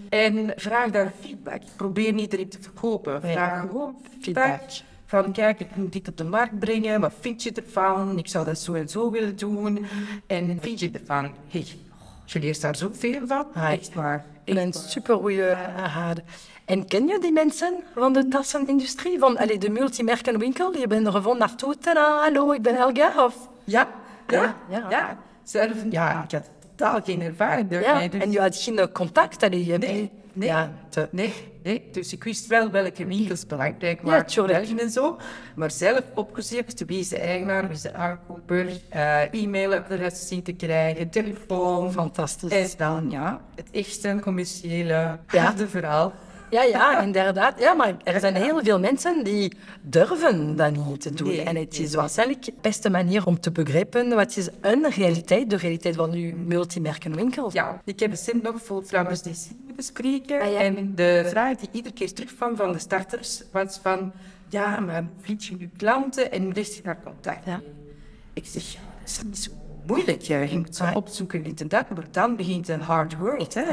En 0.09 0.53
vraag 0.55 0.91
daar 0.91 1.11
feedback. 1.21 1.61
Probeer 1.75 2.13
niet 2.13 2.31
direct 2.31 2.51
te 2.51 2.61
verkopen. 2.61 3.21
Vraag 3.21 3.61
gewoon 3.61 3.95
feedback. 4.21 4.61
Van 5.05 5.31
kijk, 5.31 5.59
ik 5.59 5.75
moet 5.75 5.93
dit 5.93 6.07
op 6.07 6.17
de 6.17 6.23
markt 6.23 6.59
brengen. 6.59 7.01
Wat 7.01 7.13
vind 7.19 7.43
je 7.43 7.51
ervan? 7.51 8.17
Ik 8.17 8.27
zou 8.27 8.45
dat 8.45 8.59
zo 8.59 8.73
en 8.73 8.89
zo 8.89 9.11
willen 9.11 9.35
doen. 9.35 9.85
En 10.27 10.57
vind 10.61 10.79
je 10.79 10.91
ervan? 10.91 11.31
Hey, 11.49 11.65
je 12.25 12.39
leert 12.39 12.61
daar 12.61 12.75
zoveel 12.75 13.27
van. 13.27 13.45
Echt 13.53 13.93
waar. 13.93 14.25
Ik 14.43 14.53
ben 14.53 14.73
super 14.73 15.17
goede 15.17 15.55
aanrader. 15.55 16.23
En 16.65 16.87
ken 16.87 17.07
je 17.07 17.19
die 17.19 17.31
mensen 17.31 17.73
van 17.93 18.13
de 18.13 18.27
tassenindustrie? 18.27 19.19
Van 19.19 19.37
allee, 19.37 19.57
de 19.57 19.69
multimerkenwinkel? 19.69 20.77
Je 20.77 20.87
bent 20.87 21.07
er 21.07 21.11
gewoon 21.11 21.37
naartoe. 21.37 21.77
Tada, 21.77 22.19
hallo, 22.21 22.51
ik 22.51 22.61
ben 22.61 22.75
Helga. 22.75 23.25
Of... 23.25 23.49
Ja, 23.63 23.87
ja, 24.27 24.55
ja. 24.69 24.85
ja. 24.89 25.17
Zelf, 25.43 25.73
ja, 25.89 26.23
ik 26.23 26.31
had 26.31 26.49
totaal 26.59 27.01
geen 27.01 27.21
ervaring. 27.21 27.67
Ja, 27.69 28.07
dus... 28.07 28.21
En 28.21 28.31
je 28.31 28.39
had 28.39 28.55
geen 28.55 28.91
contact? 28.91 29.43
Allee, 29.43 29.65
je... 29.65 29.77
Nee, 29.77 30.11
nee, 30.33 30.47
ja, 30.49 30.71
te... 30.89 31.07
nee, 31.11 31.33
nee. 31.63 31.89
Dus 31.91 32.13
ik 32.13 32.23
wist 32.23 32.47
wel 32.47 32.71
welke 32.71 33.05
winkels 33.05 33.45
belangrijk 33.45 34.01
waren 34.01 34.25
ja, 34.27 34.45
België 34.45 34.75
en 34.75 34.89
zo. 34.89 35.17
Maar 35.55 35.71
zelf 35.71 36.01
opgezocht 36.15 36.85
wie 36.85 36.99
is 36.99 37.09
de 37.09 37.17
eigenaar, 37.17 37.61
wie 37.61 37.75
is 37.75 37.81
de 37.81 37.93
aankoper, 37.93 38.65
uh, 38.95 39.33
e-mailadres 39.33 40.27
zien 40.27 40.43
te 40.43 40.53
krijgen, 40.53 41.09
telefoon. 41.09 41.91
Fantastisch. 41.91 42.51
En 42.51 42.69
dan, 42.77 43.09
ja, 43.09 43.41
het 43.55 43.67
echte 43.71 44.17
commerciële 44.21 45.19
ja. 45.27 45.53
verhaal. 45.57 46.13
Ja, 46.55 46.63
ja, 46.63 47.01
inderdaad. 47.01 47.59
Ja, 47.59 47.73
maar 47.73 47.95
er 48.03 48.19
zijn 48.19 48.35
heel 48.35 48.63
veel 48.63 48.79
mensen 48.79 49.23
die 49.23 49.57
durven 49.81 50.55
dat 50.55 50.71
niet 50.71 51.01
te 51.01 51.13
doen. 51.13 51.37
en 51.37 51.55
het 51.55 51.79
is 51.79 51.93
waarschijnlijk 51.93 52.45
de 52.45 52.53
beste 52.61 52.89
manier 52.89 53.25
om 53.25 53.39
te 53.39 53.51
begrijpen 53.51 54.09
wat 54.09 54.37
is 54.37 54.47
een 54.61 54.89
realiteit, 54.89 55.49
de 55.49 55.55
realiteit 55.55 55.95
van 55.95 56.11
uw 56.11 56.35
multimerkenwinkel. 56.35 57.49
Ja, 57.53 57.81
ik 57.85 57.99
heb 57.99 58.09
recent 58.09 58.43
nog 58.43 58.55
voor 58.63 58.83
Flammers 58.83 59.21
DC 59.21 59.35
bespreken. 59.75 60.41
Ah, 60.41 60.51
ja. 60.51 60.59
En 60.59 60.95
de 60.95 61.25
vraag 61.27 61.57
die 61.57 61.69
iedere 61.71 61.93
keer 61.93 62.13
terugkwam 62.13 62.55
van 62.55 62.71
de 62.71 62.79
starters 62.79 63.43
was 63.51 63.79
van... 63.81 64.11
Ja, 64.49 64.79
maar 64.79 65.07
vind 65.21 65.45
je 65.45 65.55
nu 65.55 65.69
klanten 65.77 66.31
en 66.31 66.51
ligt 66.51 66.75
je 66.75 66.81
naar 66.83 66.99
contact? 67.03 67.45
Ja. 67.45 67.61
Ik 68.33 68.45
zeg, 68.45 68.73
ja, 68.73 68.79
dat 68.99 69.09
is 69.09 69.23
niet 69.23 69.37
zo 69.37 69.51
moeilijk. 69.87 70.21
Je 70.21 70.49
moet 70.57 70.75
zo 70.75 70.85
opzoeken, 70.93 71.43
dit 71.43 71.61
en 71.61 71.67
dat. 71.67 71.89
Maar 71.89 72.05
dan 72.11 72.35
begint 72.35 72.67
een 72.67 72.81
hard 72.81 73.17
work. 73.17 73.53
Hè. 73.53 73.63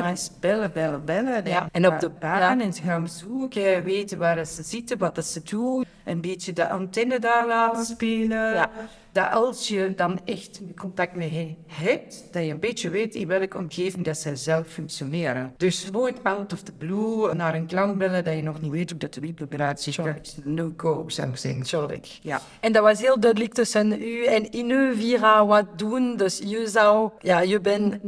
Bellen, 0.40 0.72
bellen, 0.72 1.04
bellen. 1.04 1.44
Ja. 1.44 1.68
En 1.72 1.86
op 1.86 2.00
de 2.00 2.10
baan 2.10 2.60
en 2.60 2.72
ze 2.72 2.82
gaan 2.82 3.08
zoeken, 3.08 3.84
weten 3.84 4.18
waar 4.18 4.46
ze 4.46 4.62
zitten, 4.62 4.98
wat 4.98 5.26
ze 5.26 5.42
doen. 5.44 5.84
Een 6.04 6.20
beetje 6.20 6.52
de 6.52 6.68
antenne 6.68 7.18
daar 7.18 7.46
laten 7.46 7.84
spelen. 7.84 8.54
Ja. 8.54 8.70
Dat 9.12 9.32
als 9.32 9.68
je 9.68 9.92
dan 9.96 10.20
echt 10.24 10.60
contact 10.76 11.14
met 11.16 11.30
hen 11.30 11.56
hebt, 11.66 12.24
dat 12.30 12.44
je 12.44 12.50
een 12.50 12.60
beetje 12.60 12.90
weet 12.90 13.14
in 13.14 13.26
welke 13.26 13.58
omgeving 13.58 14.04
dat 14.04 14.18
zij 14.18 14.36
zelf 14.36 14.66
functioneren. 14.66 15.54
Dus 15.56 15.90
nooit 15.90 16.24
out 16.24 16.52
of 16.52 16.62
the 16.62 16.72
blue 16.72 17.34
naar 17.34 17.54
een 17.54 17.66
klant 17.66 17.98
bellen 17.98 18.24
dat 18.24 18.34
je 18.34 18.42
nog 18.42 18.60
niet 18.60 18.70
weet 18.70 18.90
hoe 18.90 18.98
dat 18.98 19.14
de 19.14 19.20
wieloperatie 19.20 19.92
gaat. 19.92 20.36
No-go, 20.44 21.04
zou 21.06 21.28
ik 21.28 21.36
zeggen. 21.36 21.64
Sorry. 21.64 22.00
Ja. 22.22 22.40
En 22.60 22.72
dat 22.72 22.82
was 22.82 23.00
heel 23.00 23.20
duidelijk 23.20 23.54
tussen 23.54 24.02
u 24.02 24.24
en 24.24 24.52
Inuvira 24.52 25.46
wat 25.46 25.78
doen. 25.78 26.01
Dus 26.16 26.40
je 26.44 26.66
zou, 26.66 27.10
ja, 27.20 27.40
je 27.40 27.60
bent 27.60 27.98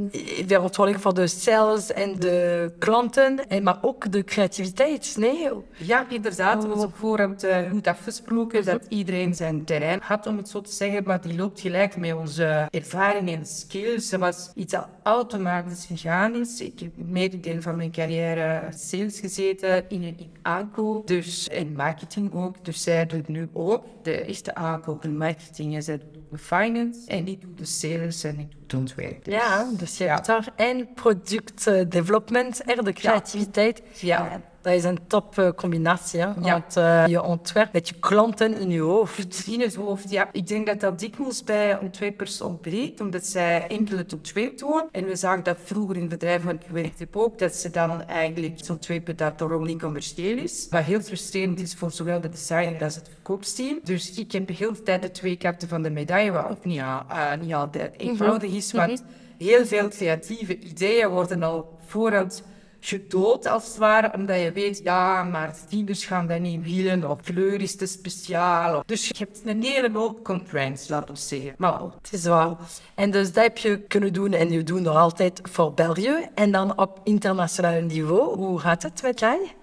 verantwoordelijk 0.47 1.03
voor 1.03 1.15
de 1.15 1.27
sales 1.27 1.93
en 1.93 2.19
de 2.19 2.73
klanten, 2.79 3.49
en, 3.49 3.63
maar 3.63 3.79
ook 3.81 4.13
de 4.13 4.25
creativiteit, 4.25 5.15
nee? 5.19 5.49
Ja, 5.77 6.07
inderdaad. 6.09 6.63
We 6.63 6.69
hebben 6.69 6.87
op 6.87 6.97
voorhand 6.97 7.45
uh, 7.45 7.71
goed 7.71 7.87
afgesproken 7.87 8.65
dat 8.65 8.87
iedereen 8.89 9.35
zijn 9.35 9.65
terrein 9.65 10.01
had, 10.03 10.27
om 10.27 10.37
het 10.37 10.49
zo 10.49 10.61
te 10.61 10.73
zeggen, 10.73 11.03
maar 11.05 11.21
die 11.21 11.37
loopt 11.37 11.61
gelijk 11.61 11.97
met 11.97 12.15
onze 12.15 12.69
ervaring 12.71 13.31
en 13.31 13.47
skills. 13.47 14.11
Dat 14.11 14.21
was 14.21 14.51
iets 14.55 14.73
dat 14.73 14.89
automatisch 15.03 15.87
gegaan 15.87 16.35
is. 16.35 16.61
Ik 16.61 16.81
heb 16.81 16.91
meerdere 16.95 17.63
van 17.63 17.77
mijn 17.77 17.93
carrière 17.93 18.63
sales 18.77 19.21
gezeten, 19.21 19.85
in, 19.89 20.03
in 20.03 20.33
aankoop, 20.43 21.07
dus 21.07 21.49
in 21.49 21.73
marketing 21.77 22.35
ook. 22.35 22.65
Dus 22.65 22.83
zij 22.83 23.07
doet 23.07 23.29
nu 23.29 23.49
ook 23.53 23.85
de 24.03 24.27
eerste 24.27 24.55
aankoop 24.55 25.05
en 25.05 25.17
marketing 25.17 25.75
en 25.75 25.83
zij 25.83 25.99
doet 25.99 26.23
de 26.31 26.39
finance 26.39 27.01
en 27.07 27.27
ik 27.27 27.41
doe 27.41 27.55
de 27.55 27.65
sales 27.65 27.84
en 28.25 28.39
ik 28.39 28.51
doe 28.51 28.61
het 28.63 28.75
ontwerp. 28.75 29.25
Dus, 29.25 29.35
ja, 29.35 29.71
dus 29.77 29.99
je 29.99 30.05
hebt 30.05 30.27
daar 30.27 30.49
en 30.57 30.89
productdevelopment 30.95 32.63
en 32.63 32.85
de 32.85 32.93
creativiteit. 32.93 33.83
ja. 34.01 34.41
Dat 34.65 34.73
is 34.73 34.85
een 34.85 34.99
top 35.07 35.39
uh, 35.39 35.49
combinatie. 35.57 36.21
Hè? 36.21 36.35
Want 36.35 36.77
uh, 36.77 37.07
je 37.07 37.23
ontwerpt 37.23 37.73
met 37.73 37.89
je 37.89 37.95
klanten 37.95 38.59
in 38.59 38.71
je 38.71 38.81
hoofd. 38.81 39.47
In 39.47 39.61
het 39.61 39.75
hoofd, 39.75 40.11
ja. 40.11 40.29
Ik 40.33 40.47
denk 40.47 40.67
dat 40.67 40.81
dat 40.81 40.99
dikwijls 40.99 41.45
bij 41.45 41.79
ontwerpers 41.79 42.41
ontbreekt, 42.41 43.01
omdat 43.01 43.27
zij 43.27 43.67
enkel 43.67 43.97
het 43.97 44.13
ontwerp 44.13 44.59
doen. 44.59 44.83
En 44.93 45.05
we 45.05 45.17
zagen 45.17 45.45
dat 45.45 45.57
vroeger 45.65 45.97
in 45.97 46.09
bedrijven 46.09 46.45
waar 46.45 46.55
ik 46.55 46.67
gewerkt 46.67 46.99
heb 46.99 47.17
ook, 47.17 47.39
dat 47.39 47.55
ze 47.55 47.71
dan 47.71 48.03
eigenlijk 48.03 48.59
het 48.59 48.71
ontwerpen 48.71 49.17
dat 49.17 49.39
toch 49.39 49.67
niet 49.67 49.81
commercieel 49.81 50.37
is. 50.37 50.67
Wat 50.71 50.83
heel 50.83 51.01
frustrerend 51.01 51.61
is 51.61 51.75
voor 51.75 51.91
zowel 51.91 52.21
de 52.21 52.29
designer 52.29 52.83
als 52.85 52.95
het 52.95 53.09
verkoopsteam. 53.13 53.81
Dus 53.83 54.19
ik 54.19 54.33
heb 54.33 54.49
heel 54.49 54.73
de 54.73 54.83
tijd 54.83 55.03
de 55.03 55.11
twee 55.11 55.37
kanten 55.37 55.69
van 55.69 55.83
de 55.83 55.91
medaille, 55.91 56.33
wat 56.33 56.51
ook 56.51 56.65
niet, 56.65 56.79
uh, 56.79 57.33
niet 57.41 57.55
altijd 57.55 57.95
eenvoudig 57.97 58.53
is, 58.53 58.73
want 58.73 59.03
mhm. 59.03 59.49
heel 59.49 59.67
veel 59.67 59.89
creatieve 59.89 60.59
ideeën 60.59 61.09
worden 61.09 61.43
al 61.43 61.79
vooruit 61.87 62.43
gedood 62.87 63.47
als 63.47 63.67
het 63.67 63.77
ware, 63.77 64.13
omdat 64.15 64.41
je 64.41 64.53
weet, 64.53 64.81
ja, 64.85 65.23
maar 65.23 65.55
tieners 65.69 66.05
gaan 66.05 66.27
dat 66.27 66.41
niet 66.41 66.65
willen, 66.65 67.11
of 67.11 67.21
kleur 67.21 67.61
is 67.61 67.77
te 67.77 67.87
speciaal. 67.87 68.83
Dus 68.87 69.09
je 69.09 69.15
hebt 69.19 69.41
een 69.45 69.63
hele 69.63 69.91
hoop 69.93 70.25
constraints, 70.25 70.89
laten 70.89 71.15
we 71.15 71.21
zeggen. 71.21 71.55
Maar 71.59 71.81
het 71.81 72.13
is 72.13 72.25
waar. 72.25 72.57
En 72.95 73.11
dus 73.11 73.33
dat 73.33 73.43
heb 73.43 73.59
je 73.59 73.79
kunnen 73.79 74.13
doen 74.13 74.33
en 74.33 74.51
je 74.51 74.63
doet 74.63 74.81
nog 74.81 74.97
altijd 74.97 75.41
voor 75.43 75.75
België. 75.75 76.29
En 76.35 76.53
dan 76.53 76.79
op 76.79 77.01
internationaal 77.05 77.81
niveau, 77.81 78.37
hoe 78.37 78.59
gaat 78.59 78.83
het 78.83 79.03
met 79.03 79.19
jij? 79.19 79.55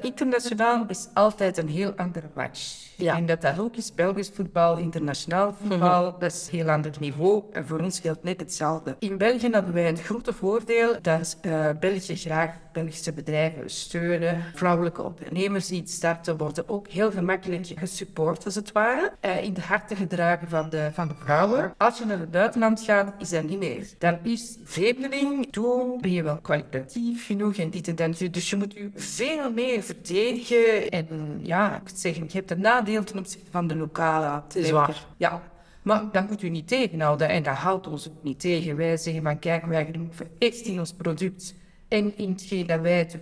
Internationaal 0.00 0.84
is 0.88 1.08
altijd 1.14 1.58
een 1.58 1.68
heel 1.68 1.92
andere 1.96 2.28
match. 2.34 2.90
Ja. 2.96 3.16
En 3.16 3.26
dat 3.26 3.40
dat 3.40 3.58
ook 3.58 3.76
is 3.76 3.94
Belgisch 3.94 4.30
voetbal, 4.34 4.76
internationaal 4.76 5.54
voetbal, 5.60 6.10
mhm. 6.10 6.20
dat 6.20 6.32
is 6.32 6.48
een 6.50 6.58
heel 6.58 6.70
ander 6.70 6.92
niveau. 7.00 7.42
En 7.52 7.66
voor 7.66 7.80
ons 7.80 8.00
geldt 8.00 8.22
net 8.22 8.40
hetzelfde. 8.40 8.96
In 8.98 9.18
België 9.18 9.48
hebben 9.50 9.72
wij 9.72 9.88
een 9.88 9.96
grote 9.96 10.32
voordeel 10.32 10.96
dat 11.02 11.38
uh, 11.42 11.68
België 11.80 12.16
graag 12.16 12.50
Belgische 12.72 13.12
bedrijven 13.12 13.70
steunen. 13.70 14.42
Vrouwelijke 14.54 15.02
ondernemers 15.02 15.66
die 15.66 15.82
starten 15.86 16.36
worden 16.36 16.68
ook 16.68 16.88
heel 16.88 17.10
gemakkelijk 17.10 17.66
gesupport, 17.74 18.44
als 18.44 18.54
het 18.54 18.72
ware. 18.72 19.12
Uh, 19.24 19.44
in 19.44 19.54
de 19.54 19.60
harten 19.60 19.96
gedragen 19.96 20.48
van 20.48 20.70
de, 20.70 20.90
van 20.92 21.08
de 21.08 21.14
vrouwen. 21.18 21.74
Als 21.76 21.98
je 21.98 22.04
naar 22.04 22.18
het 22.18 22.30
buitenland 22.30 22.80
gaat, 22.80 23.14
is 23.18 23.28
dat 23.28 23.42
niet 23.42 23.58
meer. 23.58 23.86
Dan 23.98 24.18
is 24.22 24.56
vreemdeling, 24.64 25.52
toen 25.52 26.00
ben 26.00 26.12
je 26.12 26.22
wel 26.22 26.38
kwalitatief 26.40 27.26
genoeg 27.26 27.56
en 27.56 27.70
dit 27.70 27.88
en 27.88 27.94
dat. 27.96 28.32
Dus 28.32 28.50
je 28.50 28.56
moet 28.56 28.72
je 28.72 28.90
veel 28.94 29.51
meer 29.54 29.82
verdedigen. 29.82 30.90
En 30.90 31.40
ja, 31.42 31.76
ik 31.76 31.90
zeggen, 31.94 32.24
je 32.26 32.36
hebt 32.36 32.50
een 32.50 32.60
nadeel 32.60 33.04
ten 33.04 33.18
opzichte 33.18 33.50
van 33.50 33.66
de 33.66 33.76
lokale. 33.76 34.42
Het 34.44 34.56
is 34.56 34.70
waar. 34.70 35.06
Ja. 35.16 35.42
Maar 35.82 36.04
dat 36.12 36.28
moet 36.28 36.42
u 36.42 36.48
niet 36.48 36.68
tegenhouden 36.68 37.28
en 37.28 37.42
dat 37.42 37.54
houdt 37.54 37.86
ons 37.86 38.08
ook 38.08 38.22
niet 38.22 38.40
tegen. 38.40 38.76
Wij 38.76 38.96
zeggen 38.96 39.22
van 39.22 39.38
kijk, 39.38 39.64
wij 39.64 39.88
geloven 39.92 40.28
echt 40.38 40.60
in 40.60 40.78
ons 40.78 40.92
product 40.92 41.54
en 41.88 42.16
in 42.16 42.30
hetgeen 42.30 42.66
dat 42.66 42.80
wij 42.80 43.04
te 43.04 43.18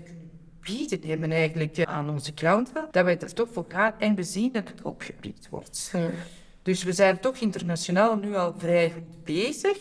bieden 0.61 1.09
hebben 1.09 1.33
eigenlijk 1.33 1.85
aan 1.85 2.11
onze 2.11 2.33
klanten, 2.33 2.89
dat 2.91 3.05
wij 3.05 3.19
er 3.19 3.35
toch 3.35 3.49
voor 3.53 3.65
gaan 3.69 3.93
en 3.99 4.15
we 4.15 4.23
zien 4.23 4.53
dat 4.53 4.69
het 4.69 4.83
opgepikt 4.83 5.49
wordt. 5.49 5.93
Dus 6.63 6.83
we 6.83 6.93
zijn 6.93 7.21
toch 7.21 7.37
internationaal 7.37 8.17
nu 8.17 8.37
al 8.37 8.55
vrij 8.59 8.91
goed 8.91 9.25
bezig. 9.25 9.79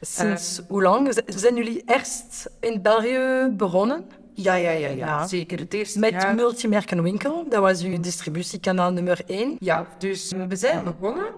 Sinds 0.00 0.60
hoe 0.68 0.82
lang? 0.82 1.22
Zijn 1.26 1.56
jullie 1.56 1.82
eerst 1.86 2.50
in 2.60 2.82
België 2.82 3.52
begonnen? 3.52 4.04
Ja, 4.36 4.54
ja, 4.54 4.70
ja, 4.70 4.88
ja. 4.88 5.26
zeker. 5.26 5.58
Het 5.58 5.74
eerste 5.74 5.98
Met 5.98 6.10
jaar... 6.10 6.34
multimerkenwinkel, 6.34 7.46
dat 7.48 7.60
was 7.60 7.82
uw 7.82 8.00
distributiekanaal 8.00 8.92
nummer 8.92 9.20
één. 9.26 9.56
Ja, 9.60 9.86
dus 9.98 10.32
we 10.48 10.56
zijn 10.56 10.84
begonnen 10.84 11.34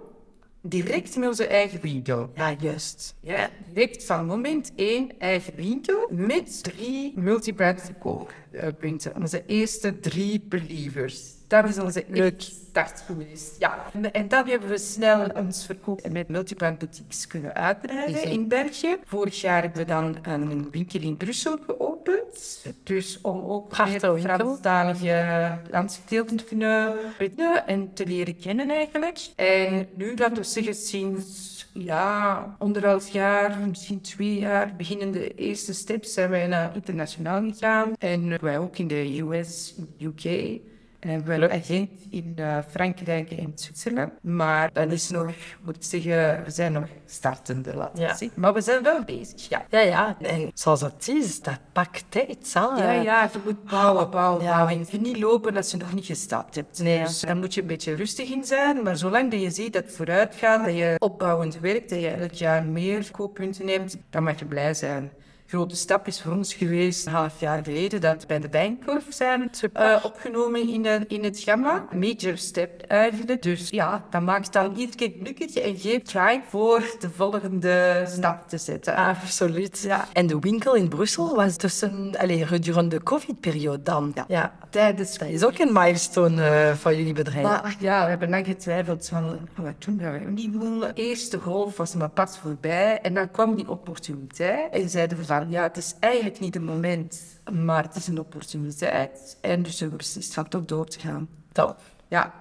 direct 0.63 1.17
met 1.17 1.29
onze 1.29 1.47
eigen 1.47 1.81
winkel. 1.81 2.31
Ja, 2.35 2.55
juist. 2.61 3.15
Ja, 3.21 3.51
direct 3.73 4.05
van 4.05 4.27
moment 4.27 4.73
één 4.77 5.11
eigen 5.19 5.55
winkel 5.55 6.09
met 6.11 6.63
drie 6.63 7.13
multibrand 7.17 7.81
verkooppunten. 7.81 9.17
Onze 9.17 9.43
eerste 9.47 10.01
drie 10.01 10.41
believers. 10.49 11.38
Dat 11.49 11.69
is 11.69 11.79
onze 11.79 12.05
leuk 12.09 12.41
start 12.41 13.03
geweest. 13.07 13.57
Ja. 13.59 13.85
En, 13.93 14.13
en 14.13 14.29
dan 14.29 14.49
hebben 14.49 14.69
we 14.69 14.79
snel 14.79 15.31
ons 15.35 15.67
verkoop 15.67 16.09
met 16.11 16.29
multibrand 16.29 16.79
boutiques 16.79 17.27
kunnen 17.27 17.55
uitbreiden 17.55 18.23
in 18.23 18.49
België. 18.49 18.97
Vorig 19.05 19.41
jaar 19.41 19.63
hebben 19.63 19.81
we 19.81 19.87
dan 19.87 20.17
een 20.23 20.71
winkel 20.71 21.01
in 21.01 21.17
Brussel 21.17 21.59
geopend. 21.67 22.67
Dus 22.83 23.21
om 23.23 23.45
ook 23.45 23.79
meer 23.79 24.01
Franstalige 24.01 25.59
landsgedeelten 25.71 26.37
te 26.37 26.45
kunnen 26.45 26.95
vinden 27.17 27.67
en 27.67 27.93
te 27.93 28.07
leren 28.07 28.39
kennen 28.39 28.71
eigenlijk. 28.71 29.19
En 29.37 29.89
nu, 29.95 30.17
laten 30.17 30.37
we 30.37 30.45
zeggen, 30.45 30.75
sinds 30.75 31.67
ja, 31.73 32.57
anderhalf 32.59 33.09
jaar, 33.09 33.59
misschien 33.59 34.01
twee 34.01 34.39
jaar, 34.39 34.73
beginnen 34.77 35.11
de 35.11 35.35
eerste 35.35 35.73
steps 35.73 36.13
zijn 36.13 36.31
wij 36.31 36.47
naar 36.47 36.75
internationaal 36.75 37.43
gegaan. 37.43 37.93
En 37.99 38.41
wij 38.41 38.59
ook 38.59 38.79
in 38.79 38.89
de 38.89 39.21
US, 39.21 39.75
UK. 40.01 40.61
En 40.99 41.09
hebben 41.09 41.39
we 41.39 41.45
een 41.45 41.61
agent 41.61 41.91
in 42.11 42.35
uh, 42.39 42.59
Frankrijk 42.71 43.31
en 43.31 43.53
Zwitserland. 43.55 44.13
Maar 44.23 44.71
dat 44.73 44.93
is 44.93 45.11
nog, 45.11 45.33
moet 45.65 45.77
ik 45.77 45.83
zeggen, 45.83 46.45
we 46.45 46.51
zijn 46.51 46.73
nog 46.73 46.85
startende, 47.07 47.75
laten 47.77 48.01
Ja. 48.03 48.15
zien. 48.15 48.31
Maar 48.35 48.53
we 48.55 48.61
zijn 48.61 48.83
wel 48.83 49.05
bezig, 49.05 49.49
ja. 49.49 49.65
Ja, 49.71 49.81
ja. 49.81 50.17
En 50.21 50.51
zoals 50.55 50.81
het 50.81 51.09
is, 51.09 51.43
dat 51.43 51.59
pakt 51.73 52.05
tijd. 52.09 52.55
Hè? 52.55 52.61
Ja, 52.61 52.93
ja, 52.93 53.31
je 53.33 53.39
moet 53.45 53.65
bouwen, 53.65 54.11
bouwen, 54.11 54.43
Ja. 54.45 54.51
bouwen. 54.55 54.79
Je 54.79 54.87
kunt 54.87 55.03
niet 55.03 55.19
lopen 55.19 55.57
als 55.57 55.71
je 55.71 55.77
nog 55.77 55.93
niet 55.95 56.07
gestart 56.07 56.55
hebt. 56.55 56.83
Nee. 56.83 57.05
Dus 57.05 57.21
daar 57.21 57.37
moet 57.37 57.55
je 57.55 57.61
een 57.61 57.67
beetje 57.67 57.95
rustig 57.95 58.31
in 58.31 58.45
zijn. 58.45 58.83
Maar 58.83 58.97
zolang 58.97 59.31
dat 59.31 59.41
je 59.41 59.51
ziet 59.51 59.73
dat 59.73 59.85
het 59.85 59.93
vooruit 59.97 60.35
gaat, 60.35 60.65
dat 60.65 60.77
je 60.77 60.95
opbouwend 60.99 61.61
werkt, 61.61 61.91
dat 61.91 62.01
je 62.01 62.09
elk 62.09 62.33
jaar 62.33 62.65
meer 62.65 63.11
kooppunten 63.11 63.69
hebt, 63.69 63.97
dan 64.11 64.23
mag 64.23 64.39
je 64.39 64.45
blij 64.45 64.75
zijn. 64.75 65.11
Grote 65.51 65.77
stap 65.77 66.07
is 66.07 66.21
voor 66.21 66.33
ons 66.33 66.55
geweest, 66.55 67.07
een 67.07 67.13
half 67.13 67.41
jaar 67.41 67.65
geleden, 67.65 68.01
dat 68.01 68.21
we 68.21 68.27
bij 68.27 68.41
de 68.41 68.49
Bijenkorf 68.49 69.05
zijn 69.09 69.51
eh, 69.73 69.97
opgenomen 70.03 70.69
in, 70.69 70.83
de, 70.83 71.05
in 71.07 71.25
het 71.25 71.39
gamma. 71.39 71.87
Major 71.93 72.37
step 72.37 72.83
eigenlijk. 72.83 73.43
Dus 73.43 73.71
ja, 73.71 74.05
dat 74.11 74.23
maakt 74.23 74.53
dan 74.53 74.75
iedere 74.77 74.97
keer 74.97 75.13
gelukkig 75.19 75.55
en 75.55 75.77
geeft 75.77 76.05
try 76.05 76.41
voor 76.49 76.97
de 76.99 77.11
volgende 77.11 78.05
stap 78.09 78.49
te 78.49 78.59
zetten. 78.59 78.95
Absoluut. 78.97 79.81
Ja. 79.81 80.09
En 80.13 80.27
de 80.27 80.39
winkel 80.39 80.75
in 80.75 80.89
Brussel 80.89 81.37
was 81.37 81.57
tussen, 81.57 82.17
allez, 82.19 82.49
gedurende 82.49 82.97
de 82.97 83.03
COVID-periode 83.03 83.83
dan. 83.83 84.15
Ja. 84.29 84.53
Tijdens 84.71 85.19
Dat 85.19 85.29
is 85.29 85.45
ook 85.45 85.59
een 85.59 85.73
milestone 85.73 86.45
eh, 86.45 86.75
van 86.75 86.97
jullie 86.97 87.13
bedrijf. 87.13 87.43
Maar 87.43 87.77
ja, 87.79 88.03
we 88.03 88.09
hebben 88.09 88.31
lang 88.31 88.47
getwijfeld 88.47 89.09
van, 89.09 89.39
wat 89.55 89.85
doen 89.85 89.99
we? 89.99 90.93
De 90.95 91.03
eerste 91.03 91.39
golf 91.39 91.77
was 91.77 91.95
maar 91.95 92.09
pas 92.09 92.39
voorbij 92.39 93.01
en 93.01 93.15
dan 93.15 93.31
kwam 93.31 93.55
die 93.55 93.69
opportuniteit. 93.69 94.73
En 94.73 94.89
zeiden 94.89 95.19
we 95.19 95.25
van, 95.25 95.38
ja, 95.49 95.63
het 95.63 95.77
is 95.77 95.95
eigenlijk 96.01 96.41
niet 96.41 96.55
het 96.55 96.63
moment, 96.63 97.23
maar 97.53 97.83
het 97.83 97.97
is 97.97 98.07
een 98.07 98.19
opportuniteit. 98.19 99.37
En 99.41 99.63
dus 99.63 99.81
hebben 99.81 99.99
we 99.99 100.05
beslist 100.05 100.35
van 100.35 100.49
toch 100.49 100.65
door 100.65 100.87
te 100.87 100.99
gaan. 101.01 101.29
Top. 101.53 101.77
Ja, 102.09 102.35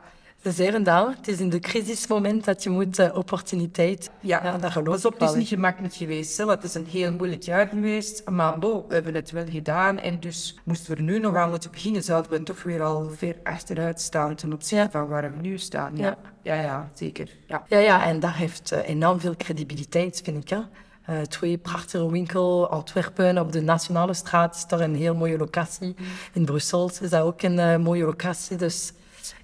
Ze 0.43 0.51
zeggen 0.51 0.83
dan, 0.83 1.09
het 1.15 1.27
is 1.27 1.39
in 1.39 1.49
de 1.49 1.59
crisismoment 1.59 2.45
dat 2.45 2.63
je 2.63 2.69
moet 2.69 2.99
uh, 2.99 3.15
opportuniteit. 3.15 4.09
ja. 4.19 4.43
Ja, 4.43 4.57
dat 4.57 4.71
geloof 4.71 5.05
ik 5.05 5.13
het 5.19 5.29
is 5.29 5.35
niet 5.35 5.47
gemakkelijk 5.47 5.93
geweest, 5.93 6.37
hè, 6.37 6.45
want 6.45 6.61
het 6.61 6.69
is 6.69 6.75
een 6.75 6.85
heel 6.85 7.11
moeilijk 7.13 7.41
jaar 7.43 7.67
geweest. 7.67 8.29
Maar 8.29 8.59
bo, 8.59 8.85
we 8.87 8.93
hebben 8.93 9.15
het 9.15 9.31
wel 9.31 9.45
gedaan 9.49 9.99
en 9.99 10.19
dus 10.19 10.59
moesten 10.63 10.91
we 10.91 10.97
er 10.97 11.03
nu 11.03 11.19
nog 11.19 11.35
aan 11.35 11.49
moeten 11.49 11.71
beginnen, 11.71 12.03
zouden 12.03 12.31
we 12.31 12.43
toch 12.43 12.63
weer 12.63 12.83
al 12.83 13.09
ver 13.15 13.35
achteruit 13.43 14.01
staan 14.01 14.35
ten 14.35 14.53
opzichte 14.53 14.75
Ja. 14.83 14.89
van 14.89 15.07
waar 15.07 15.31
we 15.35 15.41
nu 15.41 15.57
staan. 15.57 15.97
Ja, 15.97 16.17
ja, 16.41 16.53
ja, 16.61 16.89
zeker. 16.93 17.29
Ja. 17.47 17.63
Ja, 17.67 17.77
ja, 17.77 18.05
en 18.05 18.19
dat 18.19 18.31
heeft 18.33 18.71
eh, 18.71 18.89
enorm 18.89 19.19
veel 19.19 19.35
credibiliteit, 19.35 20.21
vind 20.23 20.43
ik. 20.43 20.49
Hè? 20.49 20.59
Eh, 21.07 21.21
twee 21.21 21.57
prachtige 21.57 22.11
winkel, 22.11 22.69
Antwerpen 22.69 23.37
op 23.37 23.51
de 23.51 23.61
Nationale 23.61 24.13
Straat 24.13 24.55
is 24.55 24.67
daar 24.67 24.79
een 24.79 24.95
heel 24.95 25.15
mooie 25.15 25.37
locatie. 25.37 25.95
In 26.33 26.45
Brussel 26.45 26.91
is 27.01 27.09
dat 27.09 27.21
ook 27.21 27.41
een 27.41 27.59
eh, 27.59 27.77
mooie 27.77 28.05
locatie, 28.05 28.57
dus 28.57 28.91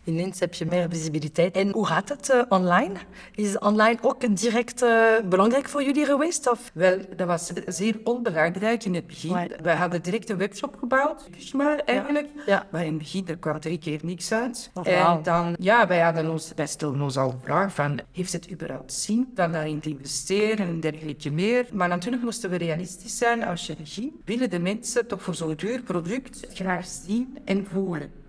ineens 0.04 0.40
heb 0.40 0.54
je 0.54 0.66
meer 0.66 0.90
visibiliteit. 0.90 1.56
En 1.56 1.72
hoe 1.72 1.86
gaat 1.86 2.10
het 2.10 2.30
eh, 2.30 2.42
online? 2.50 2.94
Is 3.36 3.60
online 3.60 3.98
ook 4.02 4.38
direct 4.38 4.82
eh, 4.82 5.04
belangrijk 5.30 5.70
voor 5.70 5.84
jullie 5.84 6.06
geweest? 6.06 6.50
Of? 6.50 6.72
Wel, 6.74 6.98
dat 7.16 7.28
was 7.28 7.52
zeer 7.66 8.00
onbelangrijk 8.04 8.84
in 8.84 8.96
het 8.96 9.08
begin. 9.08 9.52
We 9.62 9.72
hadden 9.72 10.02
direct 10.02 10.30
een 10.30 10.38
webshop 10.38 10.76
gebouwd, 10.80 11.28
dus 11.38 11.52
maar 11.54 11.80
eigenlijk. 11.80 12.28
Ja. 12.46 12.68
Maar 12.72 12.82
in 12.82 12.88
het 12.88 12.98
begin, 12.98 13.28
er 13.28 13.38
kwam 13.38 13.60
drie 13.60 13.78
keer 13.78 14.00
niks 14.04 14.32
uit. 14.32 14.72
Oh, 14.74 14.88
en 14.88 15.24
dan, 15.24 15.56
ja, 15.60 15.88
wij 15.88 16.00
hadden 16.00 16.30
ons, 16.30 16.52
wij 16.56 16.68
stelden 16.68 17.02
ons 17.02 17.18
al 17.18 17.30
de 17.32 17.38
vraag 17.44 17.74
van, 17.74 18.00
heeft 18.12 18.34
het 18.34 18.52
überhaupt 18.52 18.94
zin 18.94 19.32
dan 19.34 19.52
daarin 19.52 19.80
te 19.80 19.90
investeren 19.90 20.68
en 20.68 20.80
dergelijke 20.80 21.32
meer? 21.32 21.68
Maar 21.74 21.88
natuurlijk 21.88 22.24
moesten 22.24 22.50
we 22.50 22.56
realistisch 22.56 23.18
zijn. 23.18 23.44
Als 23.44 23.68
je 23.68 23.76
begint, 23.76 24.14
willen 24.26 24.50
de 24.50 24.60
mensen 24.60 25.08
toch 25.08 25.22
voor 25.22 25.36
zo'n 25.36 25.56
duur 25.56 25.82
product 25.82 26.48
graag 26.54 26.86
zien 26.86 27.38
en 27.46 27.66
voelen. 27.72 28.23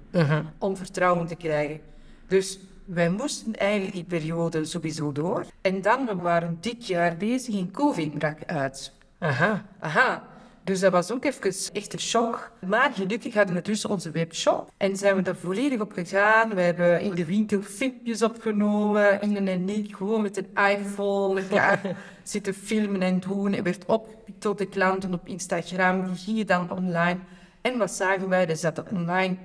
Om 0.58 0.76
vertrouwen 0.76 1.26
te 1.26 1.36
krijgen. 1.36 1.80
Dus 2.26 2.58
wij 2.84 3.10
moesten 3.10 3.56
eigenlijk 3.56 3.94
die 3.94 4.04
periode 4.04 4.64
sowieso 4.64 5.12
door. 5.12 5.46
En 5.60 5.82
dan, 5.82 6.06
we 6.06 6.14
waren 6.14 6.58
dit 6.60 6.86
jaar 6.86 7.16
bezig 7.16 7.54
en 7.54 7.70
COVID 7.70 8.18
brak 8.18 8.38
uit. 8.46 8.92
Aha. 9.18 9.64
Aha. 9.78 10.22
Dus 10.64 10.80
dat 10.80 10.92
was 10.92 11.12
ook 11.12 11.24
even 11.24 11.54
echt 11.72 11.92
een 11.92 12.00
shock. 12.00 12.52
Maar 12.66 12.92
gelukkig 12.92 13.34
hadden 13.34 13.54
we 13.54 13.62
dus 13.62 13.84
onze 13.84 14.10
webshop. 14.10 14.70
En 14.76 14.96
zijn 14.96 15.16
we 15.16 15.22
er 15.22 15.36
volledig 15.36 15.80
op 15.80 15.92
gegaan. 15.92 16.54
We 16.54 16.60
hebben 16.60 17.00
in 17.00 17.14
de 17.14 17.24
winkel 17.24 17.62
filmpjes 17.62 18.22
opgenomen. 18.22 19.20
In 19.20 19.48
en 19.48 19.68
ik 19.68 19.96
gewoon 19.96 20.22
met 20.22 20.36
een 20.36 20.78
iPhone. 20.78 21.42
Ja, 21.50 21.80
zitten 22.22 22.54
filmen 22.54 23.02
en 23.02 23.20
doen. 23.20 23.52
Het 23.52 23.64
werd 23.64 23.84
opgepikt 23.84 24.42
door 24.42 24.56
de 24.56 24.66
klanten 24.66 25.14
op 25.14 25.28
Instagram. 25.28 26.06
Die 26.06 26.16
gingen 26.16 26.46
dan 26.46 26.70
online. 26.70 27.18
En 27.60 27.78
wat 27.78 27.90
zagen 27.90 28.28
wij? 28.28 28.46
Dat 28.46 28.62
het 28.62 28.82
online 28.92 29.36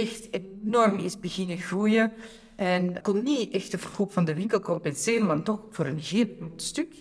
echt 0.00 0.28
enorm 0.30 0.98
is 0.98 1.20
beginnen 1.20 1.58
groeien. 1.58 2.12
En 2.56 3.02
kon 3.02 3.22
niet 3.22 3.52
echt 3.54 3.70
de 3.70 3.78
verkoop 3.78 4.12
van 4.12 4.24
de 4.24 4.34
winkel 4.34 4.60
compenseren, 4.60 5.26
maar 5.26 5.42
toch 5.42 5.60
voor 5.70 5.86
een 5.86 5.98
heel 5.98 6.26
groot 6.38 6.62
stuk. 6.62 6.94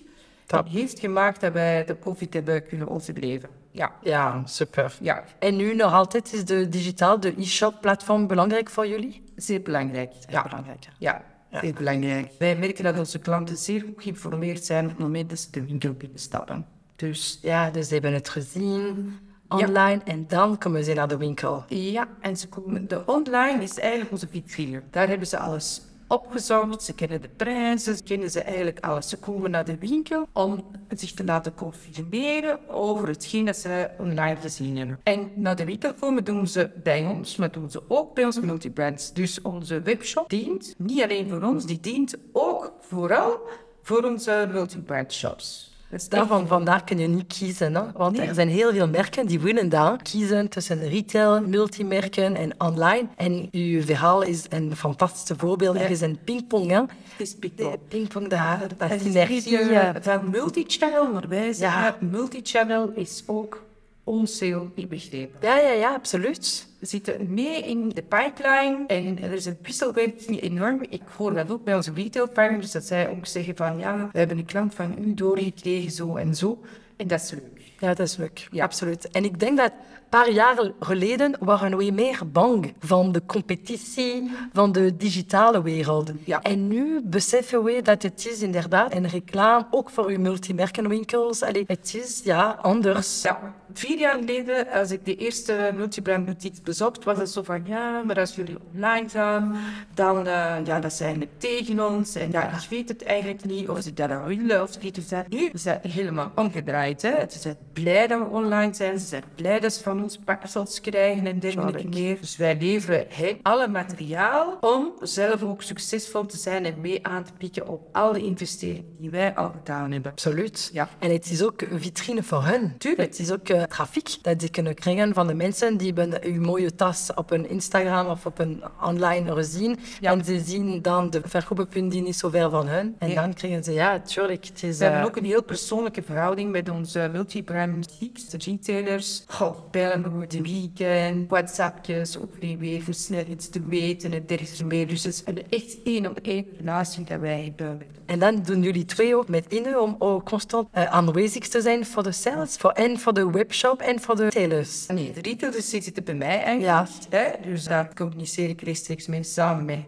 Dat 0.45 0.67
heeft 0.67 0.99
gemaakt 0.99 1.41
dat 1.41 1.53
wij 1.53 1.85
de 1.85 1.99
COVID 1.99 2.33
hebben 2.33 2.67
kunnen 2.67 2.89
overleven. 2.89 3.49
Ja, 3.71 3.95
Ja, 4.03 4.41
super. 4.45 4.97
ja 5.01 5.23
En 5.39 5.55
nu 5.55 5.75
nog 5.75 5.93
altijd 5.93 6.33
is 6.33 6.45
de 6.45 6.69
digitaal, 6.69 7.19
de 7.19 7.33
e-shop 7.37 7.81
platform 7.81 8.27
belangrijk 8.27 8.69
voor 8.69 8.87
jullie? 8.87 9.23
zeer 9.35 9.61
belangrijk. 9.61 10.13
Ja, 10.29 10.43
belangrijk. 10.43 10.87
ja. 10.99 11.23
zeer 11.51 11.73
belangrijk. 11.73 12.31
Wij 12.39 12.55
merken 12.57 12.83
dat 12.83 12.97
onze 12.97 13.19
klanten 13.19 13.57
zeer 13.57 13.81
goed 13.81 14.03
geïnformeerd 14.03 14.65
zijn 14.65 14.83
op 14.83 14.89
het 14.89 14.99
moment 14.99 15.29
dat 15.29 15.39
ze 15.39 15.51
de 15.51 15.65
winkel 15.65 15.93
binnenstappen. 15.93 16.65
Dus 16.95 17.39
Ja, 17.41 17.69
dus 17.71 17.87
ze 17.87 17.93
hebben 17.93 18.13
het 18.13 18.29
gezien 18.29 19.17
online 19.49 20.01
en 20.05 20.25
dan 20.27 20.57
komen 20.57 20.83
ze 20.83 20.93
naar 20.93 21.07
de 21.07 21.17
winkel. 21.17 21.63
ja, 21.67 22.07
en 22.19 22.37
ze 22.37 22.47
komen, 22.47 22.87
de 22.87 23.05
online 23.05 23.63
is 23.63 23.79
eigenlijk 23.79 24.11
onze 24.11 24.27
vitrine. 24.27 24.81
Daar 24.91 25.07
hebben 25.07 25.27
ze 25.27 25.37
alles 25.37 25.81
opgezocht, 26.07 26.83
ze 26.83 26.93
kennen 26.93 27.21
de 27.21 27.29
prijzen, 27.29 27.95
ze 27.95 28.03
kennen 28.03 28.31
ze 28.31 28.41
eigenlijk 28.41 28.79
alles. 28.79 29.09
Ze 29.09 29.17
komen 29.17 29.51
naar 29.51 29.65
de 29.65 29.77
winkel 29.77 30.27
om 30.33 30.63
zich 30.89 31.11
te 31.11 31.23
laten 31.23 31.53
confirmeren 31.55 32.69
over 32.69 33.07
hetgeen 33.07 33.45
dat 33.45 33.57
ze 33.57 33.89
online 33.97 34.35
gezien 34.35 34.77
hebben. 34.77 34.99
En 35.03 35.31
naar 35.35 35.55
de 35.55 35.65
winkel 35.65 35.93
komen 35.93 36.23
doen 36.23 36.47
ze 36.47 36.69
bij 36.83 37.05
ons, 37.05 37.35
maar 37.35 37.51
doen 37.51 37.71
ze 37.71 37.81
ook 37.87 38.13
bij 38.13 38.25
onze 38.25 38.45
multibrands. 38.45 39.13
Dus 39.13 39.41
onze 39.41 39.81
webshop 39.81 40.29
dient 40.29 40.75
niet 40.77 41.03
alleen 41.03 41.29
voor 41.29 41.41
ons, 41.41 41.65
die 41.65 41.79
dient 41.79 42.15
ook 42.31 42.73
vooral 42.79 43.39
voor 43.81 44.03
onze 44.03 44.49
multibrand 44.51 45.13
shops. 45.13 45.74
Dus 45.89 46.09
Daarvan 46.09 46.47
vandaar 46.47 46.83
kun 46.83 46.97
je 46.99 47.07
niet 47.07 47.33
kiezen, 47.37 47.75
hè? 47.75 47.91
want 47.91 48.19
er 48.19 48.33
zijn 48.33 48.49
heel 48.49 48.71
veel 48.73 48.87
merken 48.87 49.27
die 49.27 49.39
willen 49.39 49.69
daar 49.69 50.01
kiezen 50.01 50.49
tussen 50.49 50.87
retail, 50.89 51.41
multimerken 51.41 52.35
en 52.35 52.53
online. 52.57 53.07
En 53.15 53.47
uw 53.51 53.81
verhaal 53.81 54.21
is 54.21 54.45
een 54.49 54.75
fantastische 54.75 55.35
voorbeeld. 55.37 55.75
Er 55.75 55.89
is 55.89 56.01
een 56.01 56.17
pingpong, 56.23 56.69
hè? 56.69 56.79
Het 56.79 56.87
is 57.17 57.35
pingpong. 57.35 57.77
Pingpong, 57.87 58.27
daar, 58.27 58.61
dat 58.77 58.91
is 58.91 59.01
synergie. 59.01 59.57
eh, 59.57 59.95
van 60.01 60.29
multichannel, 60.29 61.11
maar 61.11 61.27
wij 61.27 61.53
zeggen, 61.53 61.81
Ja. 61.81 61.95
multichannel 61.99 62.91
is 62.95 63.23
ook 63.25 63.63
ons 64.05 64.39
heel 64.39 64.71
niet 64.75 64.89
begrepen. 64.89 65.39
Ja, 65.41 65.57
ja, 65.57 65.71
ja, 65.71 65.93
absoluut. 65.93 66.67
We 66.79 66.85
zitten 66.85 67.33
mee 67.33 67.61
in 67.61 67.89
de 67.89 68.01
pipeline 68.01 68.83
en 68.87 69.21
er 69.21 69.31
is 69.31 69.45
een 69.45 69.57
wisselwerking 69.61 70.41
enorm. 70.41 70.81
Ik 70.89 71.01
hoor 71.17 71.33
dat 71.33 71.51
ook 71.51 71.63
bij 71.63 71.75
onze 71.75 71.91
retailpartners, 71.93 72.71
dat 72.71 72.83
zij 72.83 73.09
ook 73.09 73.25
zeggen 73.25 73.55
van 73.55 73.77
ja, 73.77 74.09
we 74.11 74.19
hebben 74.19 74.37
een 74.37 74.45
klant 74.45 74.75
van 74.75 74.95
u 74.99 75.13
doorgekregen, 75.13 75.91
zo 75.91 76.15
en 76.15 76.35
zo. 76.35 76.61
En 76.95 77.07
dat 77.07 77.21
is 77.21 77.31
leuk. 77.31 77.55
Ja, 77.79 77.87
dat 77.87 78.07
is 78.07 78.15
leuk. 78.15 78.47
Ja. 78.51 78.63
Absoluut. 78.63 79.07
En 79.11 79.23
ik 79.23 79.39
denk 79.39 79.57
dat 79.57 79.71
een 79.71 80.09
paar 80.09 80.31
jaar 80.31 80.71
geleden 80.79 81.35
waren 81.39 81.77
we 81.77 81.91
meer 81.91 82.19
bang 82.31 82.73
van 82.79 83.11
de 83.11 83.21
competitie 83.25 84.31
van 84.53 84.71
de 84.71 84.97
digitale 84.97 85.61
wereld. 85.61 86.11
Ja. 86.23 86.41
En 86.41 86.67
nu 86.67 87.01
beseffen 87.03 87.63
we 87.63 87.81
dat 87.81 88.03
het 88.03 88.27
is 88.27 88.41
inderdaad 88.41 88.93
een 88.93 89.07
reclame, 89.07 89.67
ook 89.71 89.89
voor 89.89 90.05
uw 90.05 90.19
multimerkenwinkels. 90.19 91.41
Allee, 91.41 91.63
het 91.67 91.93
is 91.95 92.21
ja, 92.23 92.57
anders. 92.61 93.21
Ja, 93.21 93.53
vier 93.79 93.97
jaar 93.99 94.17
geleden, 94.17 94.67
als 94.69 94.91
ik 94.91 95.05
de 95.05 95.15
eerste 95.15 95.71
multibrand 95.75 96.63
bezocht, 96.63 97.03
was 97.03 97.17
het 97.17 97.29
zo 97.29 97.43
van 97.43 97.63
ja, 97.65 98.03
maar 98.03 98.19
als 98.19 98.35
jullie 98.35 98.57
online 98.73 99.09
gaan, 99.09 99.55
dan 99.93 100.17
uh, 100.27 100.55
ja, 100.65 100.79
dat 100.79 100.93
zijn 100.93 101.19
het 101.19 101.29
tegen 101.37 101.87
ons. 101.87 102.15
En 102.15 102.31
ja, 102.31 102.43
ik 102.43 102.69
weet 102.69 102.89
het 102.89 103.03
eigenlijk 103.03 103.45
niet 103.45 103.69
of 103.69 103.81
ze 103.81 103.93
dat 103.93 104.09
dan 104.09 104.23
willen 104.23 104.61
of 104.61 104.81
niet. 104.81 104.95
Dus 104.95 105.07
dat, 105.07 105.29
nu 105.29 105.49
is 105.53 105.63
dat 105.63 105.79
helemaal 105.81 106.31
omgedraaid. 106.35 107.01
Hè. 107.01 107.13
Ze 107.29 107.39
zijn 107.39 107.57
blij 107.73 108.07
dat 108.07 108.19
we 108.19 108.25
online 108.25 108.73
zijn, 108.73 108.99
ze 108.99 109.05
zijn 109.05 109.23
blij 109.35 109.59
dat 109.59 109.73
ze 109.73 109.83
van 109.83 110.03
ons 110.03 110.17
parcels 110.17 110.81
krijgen 110.81 111.27
en 111.27 111.39
dergelijke 111.39 111.87
meer. 111.87 112.17
Dus 112.19 112.37
wij 112.37 112.57
leveren 112.59 113.05
hen 113.09 113.37
alle 113.41 113.67
materiaal 113.67 114.57
om 114.61 114.91
zelf 115.01 115.43
ook 115.43 115.61
succesvol 115.61 116.25
te 116.25 116.37
zijn 116.37 116.65
en 116.65 116.81
mee 116.81 117.07
aan 117.07 117.23
te 117.23 117.31
pikken 117.37 117.67
op 117.67 117.87
alle 117.91 118.23
investeringen 118.23 118.95
die 118.97 119.09
wij 119.09 119.35
al 119.35 119.51
gedaan 119.51 119.91
hebben. 119.91 120.11
Absoluut. 120.11 120.69
Ja. 120.73 120.89
En 120.99 121.11
het 121.11 121.29
is 121.31 121.43
ook 121.43 121.61
een 121.61 121.81
vitrine 121.81 122.23
voor 122.23 122.43
hen. 122.43 122.75
Tuurlijk. 122.77 123.09
Het 123.09 123.19
is 123.19 123.31
ook 123.31 123.49
uh, 123.49 123.63
trafiek 123.67 124.17
dat 124.21 124.41
ze 124.41 124.49
kunnen 124.49 124.75
krijgen 124.75 125.13
van 125.13 125.27
de 125.27 125.33
mensen 125.33 125.77
die 125.77 125.93
hebben 125.93 126.23
uw 126.23 126.41
mooie 126.41 126.75
tas 126.75 127.11
op 127.15 127.31
een 127.31 127.49
Instagram 127.49 128.07
of 128.07 128.25
op 128.25 128.39
een 128.39 128.63
online 128.81 129.33
gezien. 129.33 129.77
Ja. 129.99 130.11
En 130.11 130.25
ze 130.25 130.39
zien 130.45 130.81
dan 130.81 131.09
de 131.09 131.21
verkooppunt 131.25 131.91
die 131.91 132.01
niet 132.01 132.15
zo 132.15 132.29
ver 132.29 132.49
van 132.49 132.67
hun. 132.67 132.95
En 132.99 133.09
Ja. 133.09 133.21
dan 133.21 133.33
krijgen 133.33 133.63
ze, 133.63 133.71
ja, 133.71 133.99
tuurlijk. 133.99 134.45
Het 134.45 134.63
is, 134.63 134.77
We 134.77 134.83
hebben 134.83 135.01
eh, 135.01 135.07
ook 135.07 135.15
een 135.17 135.25
heel 135.25 135.43
persoonlijke 135.43 136.01
verhouding 136.01 136.51
met 136.51 136.69
onze 136.69 137.09
multi-brand 137.11 137.71
boutiques, 137.71 138.29
de 138.29 138.37
retailers. 138.51 139.23
Goh, 139.27 139.57
bellen 139.71 140.05
over 140.05 140.27
de 140.27 140.41
weekend, 140.41 141.29
whatsappjes, 141.29 142.17
ook 142.17 142.41
die 142.41 142.57
weer 142.57 142.81
snel 142.89 143.25
iets 143.29 143.49
te 143.49 143.61
weten 143.67 144.13
en 144.13 144.23
dergelijke 144.25 144.65
meer. 144.65 144.87
Dus 144.87 145.03
het 145.03 145.13
is 145.13 145.21
een 145.25 145.43
echt 145.49 145.77
één 145.83 146.09
op 146.09 146.17
één 146.17 146.45
relatie 146.57 147.03
dat 147.03 147.19
wij 147.19 147.43
hebben. 147.43 147.81
En 148.05 148.19
dan 148.19 148.41
doen 148.43 148.61
jullie 148.61 148.85
twee 148.85 149.15
ook 149.15 149.27
met 149.27 149.45
Inne 149.47 149.79
om 149.79 149.95
ook 149.99 150.25
constant 150.25 150.67
uh, 150.75 150.85
aanwezig 150.85 151.47
te 151.47 151.61
zijn 151.61 151.85
voor 151.85 152.03
de 152.03 152.11
sales, 152.11 152.55
voor, 152.55 152.71
en 152.71 152.99
voor 152.99 153.13
de 153.13 153.31
webshop 153.61 153.81
en 153.81 153.99
voor 154.01 154.15
de 154.15 154.23
retailers. 154.23 154.85
Nee, 154.87 155.11
de 155.13 155.21
retailers 155.21 155.69
zitten 155.69 156.03
bij 156.03 156.13
mij 156.13 156.41
eigenlijk. 156.43 156.89
Hè? 157.09 157.31
Dus 157.51 157.63
daar 157.63 157.93
communiceer 157.93 158.49
ik 158.49 158.61
rechtstreeks 158.61 159.07
mee 159.07 159.23
samen 159.23 159.65
met 159.65 159.79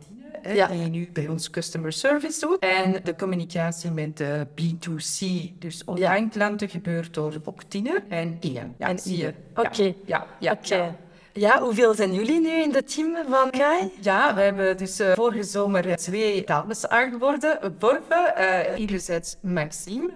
Hè, 0.42 0.54
Ja. 0.54 0.68
die 0.68 0.90
nu 0.90 1.10
bij 1.14 1.28
ons 1.28 1.50
customer 1.50 1.92
service 1.94 2.40
doet. 2.40 2.60
En 2.60 3.00
de 3.04 3.16
communicatie 3.16 3.92
met 3.92 4.18
de 4.18 4.48
B2C, 4.56 5.26
dus 5.60 5.84
online 5.86 6.30
klanten, 6.30 6.70
gebeurt 6.70 7.14
door 7.14 7.34
Octine 7.44 8.04
en 8.10 8.38
Ian. 8.40 8.76
Ja, 8.78 8.88
En 8.88 9.00
zie 9.00 9.18
je. 9.18 9.24
Ian. 9.24 9.34
Ja. 9.56 9.62
Oké. 9.64 9.94
Ja, 10.06 10.26
ja, 10.40 10.52
Oké. 10.52 10.76
ja. 10.76 10.96
Ja, 11.34 11.62
hoeveel 11.62 11.94
zijn 11.94 12.14
jullie 12.14 12.40
nu 12.42 12.50
in 12.62 12.74
het 12.74 12.94
team 12.96 13.16
van 13.30 13.50
Kai? 13.50 13.92
Ja, 14.02 14.36
we 14.36 14.42
hebben 14.42 14.78
dus 14.78 15.00
eh, 15.00 15.12
vorige 15.14 15.44
zomer 15.44 15.96
twee 15.98 16.44
dames 16.46 16.88
aangeboden. 16.88 17.60
Borbe, 17.80 18.34
uh, 18.38 18.78
enerzijds 18.80 19.36
Maxime, 19.42 20.10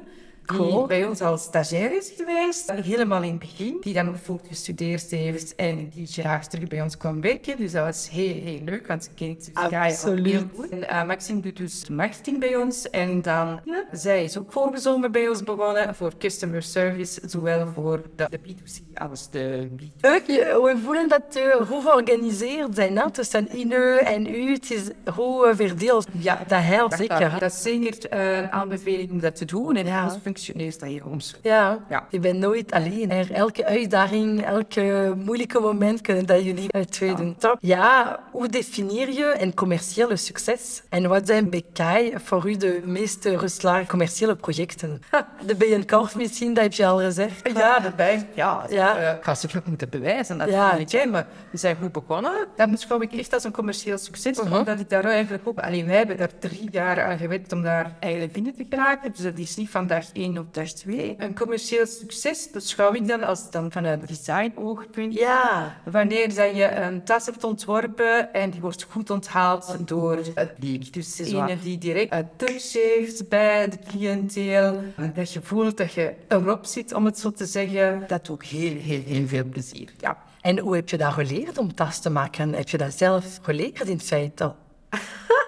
die 0.46 0.58
Cool. 0.58 0.86
bij 0.88 1.06
ons 1.06 1.22
als 1.22 1.42
stagiair 1.44 1.98
is 1.98 2.14
geweest, 2.18 2.72
helemaal 2.72 3.22
in 3.24 3.30
het 3.30 3.40
begin, 3.40 3.78
die 3.82 3.94
dan 3.94 4.10
ook 4.10 4.18
voortgestudeerd 4.18 5.12
heeft 5.12 5.56
en 5.56 5.90
die 5.94 6.08
graag 6.08 6.48
terug 6.48 6.68
bij 6.68 6.82
ons 6.82 6.98
kwam 6.98 7.22
werken. 7.22 7.58
Dus 7.58 7.72
dat 7.72 7.86
was 7.86 8.10
heel, 8.10 8.34
heel 8.44 8.60
leuk, 8.66 8.88
want 8.88 9.04
ze 9.04 9.10
kent 9.16 9.50
Absoluut. 9.54 10.26
heel 10.26 10.44
goed. 10.56 10.70
En 10.70 10.78
uh, 10.80 11.04
Maxime 11.06 11.40
doet 11.40 11.58
dus 11.58 11.90
marketing 11.90 12.40
bij 12.40 12.56
ons 12.56 12.90
en 12.90 13.22
dan, 13.22 13.60
ja, 13.66 13.84
zij 13.92 14.24
is 14.24 14.38
ook 14.38 14.52
vorige 14.52 14.78
zomer 14.82 15.12
bij 15.12 15.28
ons 15.30 15.44
begonnen 15.44 15.96
voor 15.96 16.12
customer 16.18 16.64
service, 16.64 17.22
zowel 17.26 17.68
voor 17.74 18.02
de, 18.16 18.28
de 18.30 18.40
B2C 18.40 18.94
als 18.94 19.30
de 19.30 19.68
B2B. 19.76 19.84
Leuk, 20.02 20.28
je- 20.28 20.60
we 20.64 20.82
voelen 20.84 21.10
dat 21.10 21.38
uh, 21.38 21.56
goed 21.68 21.82
georganiseerd 21.84 22.76
zijn 22.76 22.98
hè, 22.98 23.12
tussen 23.12 23.58
Ine 23.58 24.00
en 24.00 24.28
u. 24.36 24.52
Het 24.54 24.72
is 24.72 24.82
goed 25.14 25.46
uh, 25.46 25.52
verdeeld. 25.56 26.08
Ja, 26.20 26.44
dat 26.48 26.62
helpt 26.64 26.90
Dat, 26.92 27.00
zeker. 27.00 27.20
dat, 27.30 27.40
dat 27.40 27.52
is 27.52 27.62
zeker 27.62 28.10
eh, 28.10 28.38
een 28.38 28.52
aanbeveling 28.52 29.12
om 29.12 29.20
dat 29.20 29.36
te 29.36 29.46
doen. 29.46 29.76
En 29.76 29.86
Ja. 29.86 30.10
Functioneert 30.36 30.80
dat 30.80 30.90
hier 30.90 31.06
ons. 31.06 31.36
Ja, 31.42 31.80
Ja. 31.90 32.08
je 32.10 32.20
bent 32.20 32.40
nooit 32.40 32.72
alleen. 32.72 33.12
Er, 33.12 33.32
elke 33.32 33.66
uitdaging, 33.66 34.44
elke 34.46 35.14
moeilijke 35.26 35.60
moment 35.60 36.02
kunnen 36.02 36.26
dat 36.26 36.44
jullie 36.44 36.72
uit 36.74 36.92
twee 36.92 37.16
doen. 37.16 37.36
Top. 37.38 37.58
Ja, 37.60 38.20
hoe 38.32 38.48
definieer 38.48 39.12
je 39.12 39.36
een 39.40 39.54
commerciële 39.54 40.16
succes? 40.16 40.82
En 40.90 41.08
wat 41.10 41.28
zijn 41.28 41.50
bij 41.50 41.64
Kai 41.74 42.14
voor 42.24 42.50
u 42.50 42.58
de 42.58 42.82
meest 42.86 43.28
geslaagde 43.36 43.88
commerciële 43.88 44.36
projecten? 44.36 45.02
De 45.46 45.56
Bijenkorf 45.56 46.16
misschien, 46.16 46.54
dat 46.54 46.64
heb 46.64 46.74
je 46.74 46.86
al 46.86 47.00
gezegd. 47.00 47.50
Ja, 47.54 47.80
daarbij. 47.80 48.28
Ja, 48.34 48.66
Ja. 48.70 49.00
ja. 49.02 49.12
ik 49.12 49.24
ga 49.24 49.36
ze 49.36 49.48
moeten 49.66 49.90
bewijzen. 49.90 50.38
Dat 50.38 50.50
Ja. 50.50 50.78
niet, 50.78 50.92
hè, 50.92 51.06
maar 51.06 51.28
we 51.52 51.58
zijn 51.58 51.76
goed 51.82 51.92
begonnen. 51.92 52.48
Dat 52.56 52.72
beschouw 52.72 53.02
ik 53.02 53.14
echt 53.14 53.34
als 53.34 53.44
een 53.44 53.52
commercieel 53.52 53.98
succes. 53.98 54.42
Mhm. 54.42 54.54
Omdat 54.56 54.80
ik 54.80 54.90
daar 54.90 55.04
eigenlijk 55.06 55.48
ook... 55.48 55.60
Alleen 55.60 55.86
wij 55.86 55.98
hebben 55.98 56.18
daar 56.18 56.38
drie 56.40 56.68
jaar 56.72 57.02
aan 57.04 57.18
gewerkt 57.18 57.54
om 57.54 57.62
daar 57.62 57.96
eigenlijk 58.00 58.34
binnen 58.34 58.56
te 58.56 58.66
geraken. 58.70 59.12
Dus 59.12 59.22
dat 59.22 59.38
is 59.38 59.56
niet 59.56 59.70
van 59.70 59.88
dag 59.88 60.04
één 60.22 60.38
op 60.38 60.54
dag 60.54 60.68
twee. 60.68 61.16
Een 61.18 61.36
commercieel 61.36 61.86
succes 61.86 62.50
beschouw 62.52 62.94
ik 62.94 63.08
dan 63.08 63.24
als 63.24 63.52
dan 63.52 63.72
vanuit 63.72 64.08
design-oogpunt. 64.08 65.14
Ja, 65.14 65.78
Wanneer 65.84 66.36
dat 66.36 66.56
je 66.56 66.76
een 66.76 67.04
tas 67.04 67.26
hebt 67.26 67.44
ontworpen 67.44 68.34
en 68.34 68.50
die 68.50 68.62
wordt 68.62 68.84
goed 68.90 69.10
onthaald 69.10 69.88
door 69.88 70.16
het 70.16 70.34
publiek. 70.34 70.94
Dus 70.94 71.16
degene 71.16 71.60
die 71.60 71.78
direct 71.78 72.14
een 72.14 72.28
touch 72.38 72.74
heeft 72.74 73.30
bij 73.30 73.70
de 73.70 73.78
cliënteel. 73.90 74.84
Dat 75.14 75.34
je 75.34 75.42
voelt 75.42 75.78
dat 75.78 75.94
je 75.94 76.14
erop 76.28 76.66
zit, 76.66 76.94
om 76.94 77.06
het 77.06 77.20
zo 77.20 77.32
te 77.32 77.46
zeggen. 77.46 78.04
Dat 78.08 78.26
doet 78.26 78.30
ook 78.36 78.44
heel, 78.44 78.76
heel, 78.76 79.02
heel 79.06 79.28
veel 79.28 79.44
plezier. 79.44 79.90
Ja. 80.00 80.18
En 80.42 80.60
hoe 80.60 80.76
heb 80.76 80.90
je 80.90 80.98
dat 80.98 81.14
geleerd 81.14 81.58
om 81.58 81.76
tas 81.76 82.00
te 82.00 82.10
maken? 82.10 82.54
Heb 82.54 82.70
je 82.70 82.78
dat 82.78 82.98
zelf 82.98 83.40
geleerd 83.42 83.88
in 83.88 84.00
feite? 84.00 84.54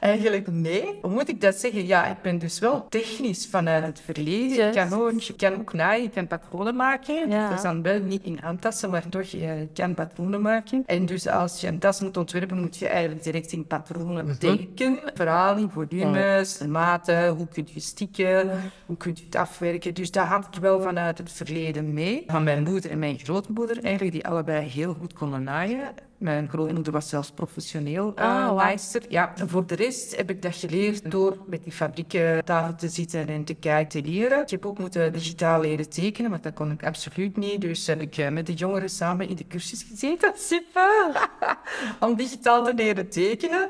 Eigenlijk 0.00 0.50
nee. 0.50 0.98
Hoe 1.02 1.10
moet 1.10 1.28
ik 1.28 1.40
dat 1.40 1.54
zeggen? 1.54 1.86
Ja, 1.86 2.06
ik 2.06 2.22
ben 2.22 2.38
dus 2.38 2.58
wel 2.58 2.86
technisch 2.88 3.46
vanuit 3.46 3.84
het 3.84 4.00
verleden. 4.00 4.66
Ik 4.66 4.72
kan 4.72 5.00
ook, 5.00 5.12
ik 5.12 5.36
kan 5.36 5.54
ook 5.54 5.72
naaien, 5.72 6.04
ik 6.04 6.12
kan 6.12 6.26
patronen 6.26 6.76
maken. 6.76 7.30
Ja. 7.30 7.48
Dat 7.48 7.56
is 7.56 7.62
dan 7.62 7.82
wel 7.82 8.00
niet 8.00 8.22
in 8.22 8.38
handtassen, 8.42 8.90
maar 8.90 9.08
toch, 9.08 9.22
je 9.22 9.68
kan 9.74 9.94
patronen 9.94 10.40
maken. 10.40 10.82
En 10.86 11.06
dus 11.06 11.28
als 11.28 11.60
je 11.60 11.66
een 11.66 11.78
tas 11.78 12.00
moet 12.00 12.16
ontwerpen, 12.16 12.60
moet 12.60 12.76
je 12.76 12.88
eigenlijk 12.88 13.22
direct 13.24 13.52
in 13.52 13.66
patronen 13.66 14.36
denken. 14.38 14.98
Verhaling, 15.14 15.72
volumes, 15.72 16.58
maten, 16.66 17.28
hoe 17.28 17.48
kun 17.48 17.68
je 17.72 17.80
stikken, 17.80 18.50
hoe 18.86 18.96
kun 18.96 19.12
je 19.14 19.24
het 19.24 19.36
afwerken. 19.36 19.94
Dus 19.94 20.10
dat 20.10 20.26
had 20.26 20.46
ik 20.52 20.60
wel 20.60 20.80
vanuit 20.80 21.18
het 21.18 21.32
verleden 21.32 21.92
mee. 21.92 22.24
Van 22.26 22.44
mijn 22.44 22.62
moeder 22.62 22.90
en 22.90 22.98
mijn 22.98 23.18
grootmoeder 23.18 23.84
eigenlijk, 23.84 24.12
die 24.12 24.26
allebei 24.26 24.68
heel 24.68 24.94
goed 24.94 25.12
konden 25.12 25.42
naaien. 25.42 26.08
Mijn 26.20 26.48
grootmoeder 26.48 26.92
was 26.92 27.08
zelfs 27.08 27.30
professioneel 27.30 28.12
Ah, 28.16 28.54
naaister. 28.56 29.02
Ja, 29.08 29.32
en 29.36 29.48
voor 29.48 29.66
de 29.66 29.74
rest 29.74 30.16
heb 30.16 30.30
ik 30.30 30.42
dat 30.42 30.54
geleerd 30.56 31.10
door 31.10 31.36
met 31.46 31.62
die 31.62 31.72
fabrieken 31.72 32.44
tafel 32.44 32.74
te 32.74 32.88
zitten 32.88 33.28
en 33.28 33.44
te 33.44 33.54
kijken 33.54 34.02
te 34.02 34.10
leren. 34.10 34.42
Ik 34.42 34.50
heb 34.50 34.66
ook 34.66 34.78
moeten 34.78 35.12
digitaal 35.12 35.60
leren 35.60 35.88
tekenen, 35.88 36.30
want 36.30 36.42
dat 36.42 36.54
kon 36.54 36.70
ik 36.70 36.84
absoluut 36.84 37.36
niet. 37.36 37.60
Dus 37.60 37.86
heb 37.86 38.00
ik 38.00 38.16
eh, 38.16 38.28
met 38.28 38.46
de 38.46 38.54
jongeren 38.54 38.88
samen 38.90 39.28
in 39.28 39.36
de 39.36 39.46
cursus 39.46 39.82
gezeten. 39.90 40.32
Super! 40.50 41.28
Om 42.00 42.14
digitaal 42.16 42.64
te 42.64 42.74
leren 42.74 43.08
tekenen. 43.08 43.68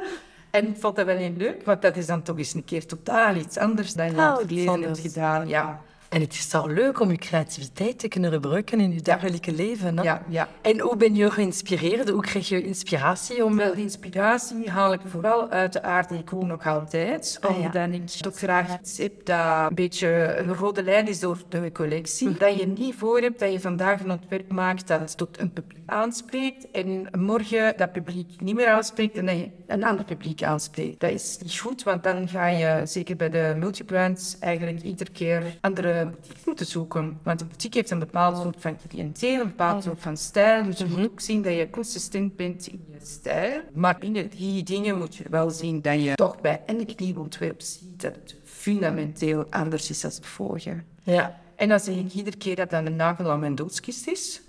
En 0.51 0.69
ik 0.69 0.77
vond 0.77 0.97
dat 0.97 1.07
wel 1.07 1.17
heel 1.17 1.35
leuk, 1.37 1.65
want 1.65 1.83
dat 1.83 1.97
is 1.97 2.07
dan 2.07 2.23
toch 2.23 2.39
eens 2.39 2.55
een 2.55 2.65
keer 2.65 2.87
totaal 2.87 3.35
iets 3.35 3.57
anders 3.59 3.93
dan 3.95 4.11
je 4.11 4.17
Oh, 4.17 4.37
hebt 4.39 4.69
anders. 4.69 5.01
gedaan. 5.01 5.49
Ja, 5.49 5.81
En 6.11 6.21
het 6.21 6.33
is 6.33 6.49
zo 6.49 6.67
leuk 6.67 7.01
om 7.01 7.11
je 7.11 7.17
creativiteit 7.17 7.99
te 7.99 8.09
kunnen 8.09 8.33
gebruiken 8.33 8.81
in 8.81 8.93
je 8.93 9.03
dagelijke 9.03 9.53
leven. 9.53 9.97
Hè? 9.99 10.03
ja, 10.03 10.23
ja. 10.29 10.49
En 10.63 10.81
hoe 10.81 10.97
ben 10.97 11.15
je 11.15 11.31
geïnspireerd? 11.31 12.09
Hoe 12.09 12.23
krijg 12.23 12.49
je 12.49 12.63
inspiratie 12.63 13.45
om... 13.45 13.57
Wel, 13.57 13.73
inspiratie 13.73 14.71
haal 14.71 14.93
ik 14.93 15.01
vooral 15.07 15.49
uit 15.49 15.73
de 15.73 15.83
aard 15.83 16.09
die 16.09 16.19
ik 16.19 16.31
woon 16.31 16.47
nog 16.47 16.67
altijd. 16.67 17.39
Ah, 17.41 17.51
ja. 17.51 17.67
Omdat 17.67 17.93
ik 17.93 18.07
toch 18.07 18.37
graag 18.37 18.81
iets 18.81 18.99
heb 18.99 19.25
dat 19.25 19.69
een 19.69 19.75
beetje 19.75 20.37
een 20.39 20.55
rode 20.55 20.83
lijn 20.83 21.09
is 21.09 21.21
door 21.21 21.39
de 21.49 21.73
collectie. 21.73 22.37
Dat 22.37 22.61
je 22.61 22.67
niet 22.67 22.95
voor 22.95 23.21
hebt 23.21 23.39
dat 23.39 23.53
je 23.53 23.61
vandaag 23.61 24.01
een 24.01 24.11
ontwerp 24.11 24.53
maakt 24.53 24.89
dat 24.89 25.17
tot 25.17 25.41
een 25.41 25.53
publiek 25.53 25.79
aanspreekt. 25.87 26.71
En 26.71 27.09
morgen 27.19 27.75
dat 27.77 27.93
publiek 27.93 28.41
niet 28.41 28.55
meer 28.55 28.69
aanspreekt 28.69 29.17
en 29.17 29.27
dat 29.27 29.37
je 29.37 29.51
een 29.67 29.85
ander 29.85 30.05
publiek 30.05 30.43
aanspreekt. 30.43 31.01
Dat 31.01 31.11
is 31.11 31.39
niet 31.43 31.59
goed, 31.59 31.83
want 31.83 32.03
dan 32.03 32.29
ga 32.29 32.47
je, 32.47 32.81
zeker 32.85 33.17
bij 33.17 33.31
de 33.31 33.55
multibrands, 33.59 34.37
eigenlijk 34.39 34.83
iedere 34.83 35.11
keer 35.11 35.43
andere 35.61 36.00
boutique 36.05 36.43
moeten 36.45 36.67
zoeken. 36.67 37.19
Want 37.23 37.39
de 37.39 37.45
boutique 37.45 37.79
heeft 37.79 37.91
een 37.91 37.99
bepaald 37.99 38.37
soort 38.37 38.57
van 38.59 38.77
cliënteel, 38.89 39.41
een 39.41 39.47
bepaald 39.47 39.83
soort 39.83 40.01
van 40.01 40.17
stijl. 40.17 40.65
Dus 40.65 40.79
je 40.79 40.85
moet 40.85 41.11
ook 41.11 41.21
zien 41.21 41.43
dat 41.43 41.53
je 41.53 41.71
consistent 41.71 42.37
bent 42.37 42.67
in 42.67 42.85
je 42.93 43.07
stijl. 43.07 43.61
Maar 43.73 43.99
binnen 43.99 44.31
die 44.31 44.63
dingen 44.63 44.99
moet 44.99 45.17
je 45.17 45.25
wel 45.31 45.51
zien 45.51 45.83
dat 45.83 46.03
je 46.03 46.15
toch 46.15 46.41
bij 46.41 46.63
elk 46.67 46.99
nieuw 46.99 47.19
ontwerp 47.19 47.61
ziet 47.61 48.01
dat 48.01 48.15
het 48.15 48.37
fundamenteel 48.45 49.47
anders 49.51 49.91
is 49.91 50.01
dan 50.01 50.11
het 50.11 50.27
vorige. 50.27 50.83
Ja. 51.03 51.41
En 51.57 51.69
dan 51.69 51.81
zeg 51.81 51.95
ik 51.95 52.13
iedere 52.13 52.37
keer 52.37 52.57
dat 52.57 52.71
dat 52.71 52.87
een 52.87 52.97
nagel 52.97 53.31
aan 53.31 53.41
mijn 53.41 53.55
doodskist 53.55 54.07
is. 54.07 54.43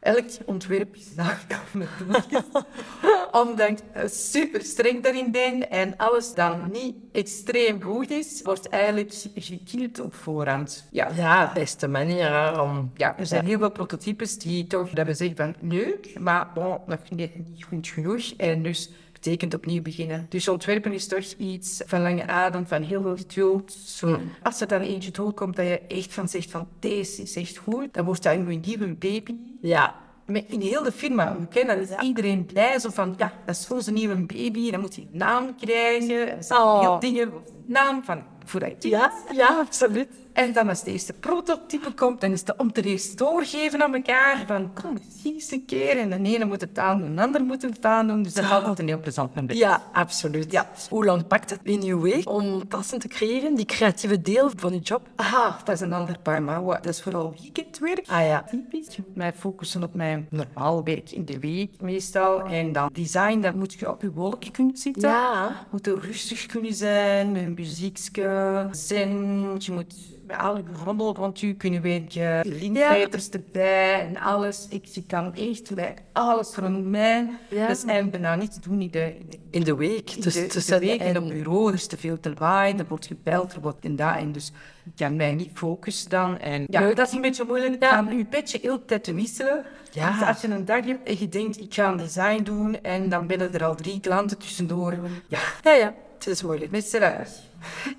Elk 0.00 0.24
ontwerp 0.44 0.96
is 0.96 1.06
een 1.06 1.16
nagel 1.16 1.54
aan 1.54 1.64
mijn 1.72 1.88
doodskist. 2.08 2.46
Omdat 3.42 3.68
ik 3.68 3.78
eh, 3.92 4.08
super 4.08 4.62
streng 4.62 5.02
daarin 5.02 5.30
ben 5.30 5.70
en 5.70 5.96
alles 5.96 6.34
dan 6.34 6.70
niet 6.72 6.94
extreem 7.12 7.82
goed 7.82 8.10
is, 8.10 8.42
wordt 8.42 8.68
eigenlijk 8.68 9.14
gekild 9.34 10.00
op 10.00 10.14
voorhand. 10.14 10.88
Ja. 10.90 11.10
Ja, 11.14 11.50
beste 11.54 11.88
manier 11.88 12.28
hè, 12.32 12.60
om... 12.60 12.90
Ja, 12.96 13.18
er 13.18 13.26
zijn 13.26 13.46
heel 13.46 13.58
veel 13.58 13.70
prototypes 13.70 14.38
die 14.38 14.66
toch 14.66 14.90
dat 14.90 15.06
we 15.06 15.14
zeggen 15.14 15.36
van 15.36 15.54
leuk, 15.60 16.18
maar 16.18 16.50
bon, 16.54 16.78
nog 16.86 16.98
niet, 17.10 17.48
niet 17.48 17.64
goed 17.64 17.88
genoeg. 17.88 18.32
En 18.36 18.62
dus 18.62 18.90
betekent 19.12 19.54
opnieuw 19.54 19.82
beginnen. 19.82 20.26
Dus 20.28 20.48
ontwerpen 20.48 20.92
is 20.92 21.06
toch 21.06 21.24
iets 21.38 21.82
van 21.86 22.02
lange 22.02 22.26
adem, 22.26 22.66
van 22.66 22.82
heel 22.82 23.02
veel 23.02 23.16
geduld. 23.16 23.72
Zo, 23.72 24.20
Als 24.42 24.60
er 24.60 24.68
dan 24.68 24.80
eentje 24.80 25.10
doorkomt 25.10 25.56
dat 25.56 25.66
je 25.66 25.80
echt 25.80 26.14
van 26.14 26.28
zegt 26.28 26.50
van 26.50 26.68
deze 26.78 27.22
is 27.22 27.36
echt 27.36 27.56
goed, 27.56 27.94
dan 27.94 28.04
wordt 28.04 28.22
dat 28.22 28.34
een 28.34 28.62
nieuwe 28.66 28.94
baby. 28.94 29.36
Ja. 29.60 30.02
In 30.26 30.60
heel 30.60 30.82
de 30.82 30.92
firma, 30.92 31.36
we 31.38 31.46
kennen 31.46 31.78
dat 31.78 31.88
is 31.90 32.04
iedereen 32.04 32.46
blij. 32.46 32.78
Zo 32.78 32.90
van, 32.90 33.14
ja, 33.16 33.32
dat 33.46 33.54
is 33.56 33.68
onze 33.70 33.92
nieuwe 33.92 34.16
baby, 34.16 34.70
dan 34.70 34.80
moet 34.80 34.96
hij 34.96 35.06
een 35.12 35.18
naam 35.18 35.56
krijgen. 35.56 36.36
Er 36.36 36.42
zijn 36.44 36.60
Oh. 36.60 36.80
heel 36.80 36.98
dingen, 36.98 37.32
naam 37.66 38.02
van 38.04 38.22
vooruit. 38.44 38.82
Ja, 38.82 39.12
ja, 39.32 39.58
absoluut. 39.58 40.08
En 40.34 40.52
dan 40.52 40.68
als 40.68 40.82
de 40.82 40.90
eerste 40.90 41.12
prototype 41.12 41.92
komt, 41.92 42.20
dan 42.20 42.32
is 42.32 42.40
het 42.40 42.56
om 42.56 42.72
te 42.72 42.82
eens 42.82 43.16
doorgeven 43.16 43.82
aan 43.82 43.94
elkaar. 43.94 44.44
Van, 44.46 44.70
kom, 44.82 44.98
eens 45.24 45.50
een 45.50 45.64
keer. 45.64 45.98
En 45.98 46.22
de 46.22 46.30
ene 46.30 46.44
moet 46.44 46.60
het 46.60 46.78
aan 46.78 46.98
doen, 46.98 47.16
de 47.16 47.22
ander 47.22 47.44
moet 47.44 47.62
het 47.62 47.84
aan 47.84 48.06
doen. 48.06 48.22
Dus 48.22 48.34
dat 48.34 48.44
gaat 48.44 48.60
altijd 48.60 48.78
een 48.78 48.88
heel 48.88 49.00
plezant 49.00 49.34
moment. 49.34 49.58
Ja, 49.58 49.82
absoluut. 49.92 50.52
Ja. 50.52 50.70
Hoe 50.88 51.04
lang 51.04 51.26
pakt 51.26 51.50
het 51.50 51.60
in 51.62 51.82
je 51.82 52.00
week 52.00 52.28
om 52.28 52.68
tassen 52.68 52.98
te 52.98 53.08
creëren, 53.08 53.54
die 53.54 53.64
creatieve 53.64 54.20
deel 54.20 54.50
van 54.56 54.72
je 54.72 54.78
job? 54.78 55.08
Aha, 55.16 55.58
dat 55.64 55.74
is 55.74 55.80
een 55.80 55.92
ander 55.92 56.18
paar 56.18 56.42
mouwen. 56.42 56.76
Dat 56.82 56.92
is 56.92 57.02
vooral 57.02 57.34
weekendwerk. 57.40 58.04
Ah 58.08 58.26
ja. 58.26 58.44
Typisch. 58.50 58.98
Mij 59.14 59.32
focussen 59.32 59.82
op 59.82 59.94
mijn 59.94 60.26
normaal 60.30 60.84
werk 60.84 61.10
in 61.10 61.24
de 61.24 61.38
week 61.38 61.80
meestal. 61.80 62.40
En 62.40 62.72
dan 62.72 62.90
design, 62.92 63.40
dat 63.40 63.54
moet 63.54 63.72
je 63.72 63.90
op 63.90 64.02
je 64.02 64.12
wolkje 64.12 64.50
kunnen 64.50 64.76
zitten. 64.76 65.08
Ja. 65.08 65.66
moet 65.70 65.86
er 65.86 65.98
rustig 65.98 66.46
kunnen 66.46 66.74
zijn, 66.74 67.32
met 67.32 67.42
een 67.42 67.54
muziekje, 67.54 68.68
zen. 68.70 69.10
Je 69.58 69.72
moet 69.72 69.94
met 70.26 70.36
alle 70.36 70.62
rommel 70.84 71.14
rond 71.14 71.40
je 71.40 71.54
kunnen 71.54 71.82
werken. 71.82 72.48
Lintleiders 72.48 73.30
erbij 73.30 74.00
en 74.00 74.16
alles. 74.20 74.66
Ik, 74.70 74.84
je 74.84 75.02
kan 75.06 75.34
echt 75.34 75.74
bij 75.74 75.94
alles 76.12 76.54
rond 76.56 76.84
mij. 76.84 77.28
Ja. 77.50 77.66
Dat 77.66 77.76
is 77.76 77.84
eigenlijk 77.84 78.10
bijna 78.22 78.34
niet 78.34 78.52
te 78.52 78.60
doen 78.68 78.80
in 78.80 78.90
de, 78.90 79.14
In 79.50 79.64
de 79.64 79.76
week. 79.76 80.10
in 80.10 80.20
Dus 80.20 80.34
de, 80.34 80.46
tussen 80.46 80.80
de 80.80 80.86
week 80.86 81.00
en 81.00 81.18
op 81.18 81.28
bureau. 81.28 81.68
Er 81.68 81.74
is 81.74 81.86
te 81.86 81.96
veel 81.96 82.20
te 82.20 82.28
lawaai, 82.28 82.74
er 82.76 82.86
wordt 82.88 83.06
gebeld, 83.06 83.52
er 83.52 83.60
wordt 83.60 83.84
en 83.84 83.96
dat. 83.96 84.16
En 84.16 84.32
dus 84.32 84.52
ik 84.84 84.92
kan 84.96 85.16
mij 85.16 85.34
niet 85.34 85.50
focussen 85.54 86.10
dan. 86.10 86.38
En 86.38 86.66
ja, 86.70 86.94
dat 86.94 87.06
is 87.06 87.12
een 87.12 87.20
beetje 87.20 87.44
moeilijk. 87.44 87.82
Ja. 87.82 88.00
Om 88.00 88.18
je 88.18 88.24
petje 88.24 88.58
heel 88.62 88.84
tijd 88.84 89.04
te 89.04 89.14
wisselen. 89.14 89.64
Ja. 89.90 90.10
Dus 90.18 90.28
als 90.28 90.40
je 90.40 90.48
een 90.48 90.64
dag 90.64 90.84
hebt 90.84 91.08
en 91.08 91.18
je 91.18 91.28
denkt, 91.28 91.60
ik 91.60 91.74
ga 91.74 91.90
een 91.90 91.96
design 91.96 92.42
doen. 92.42 92.82
En 92.82 93.08
dan 93.08 93.26
binnen 93.26 93.54
er 93.54 93.64
al 93.64 93.74
drie 93.74 94.00
klanten 94.00 94.38
tussendoor. 94.38 94.92
Ja, 95.28 95.38
Ja, 95.62 95.72
ja. 95.72 95.94
Het 96.14 96.26
is 96.26 96.42
moeilijk. 96.42 96.70
met. 96.70 96.98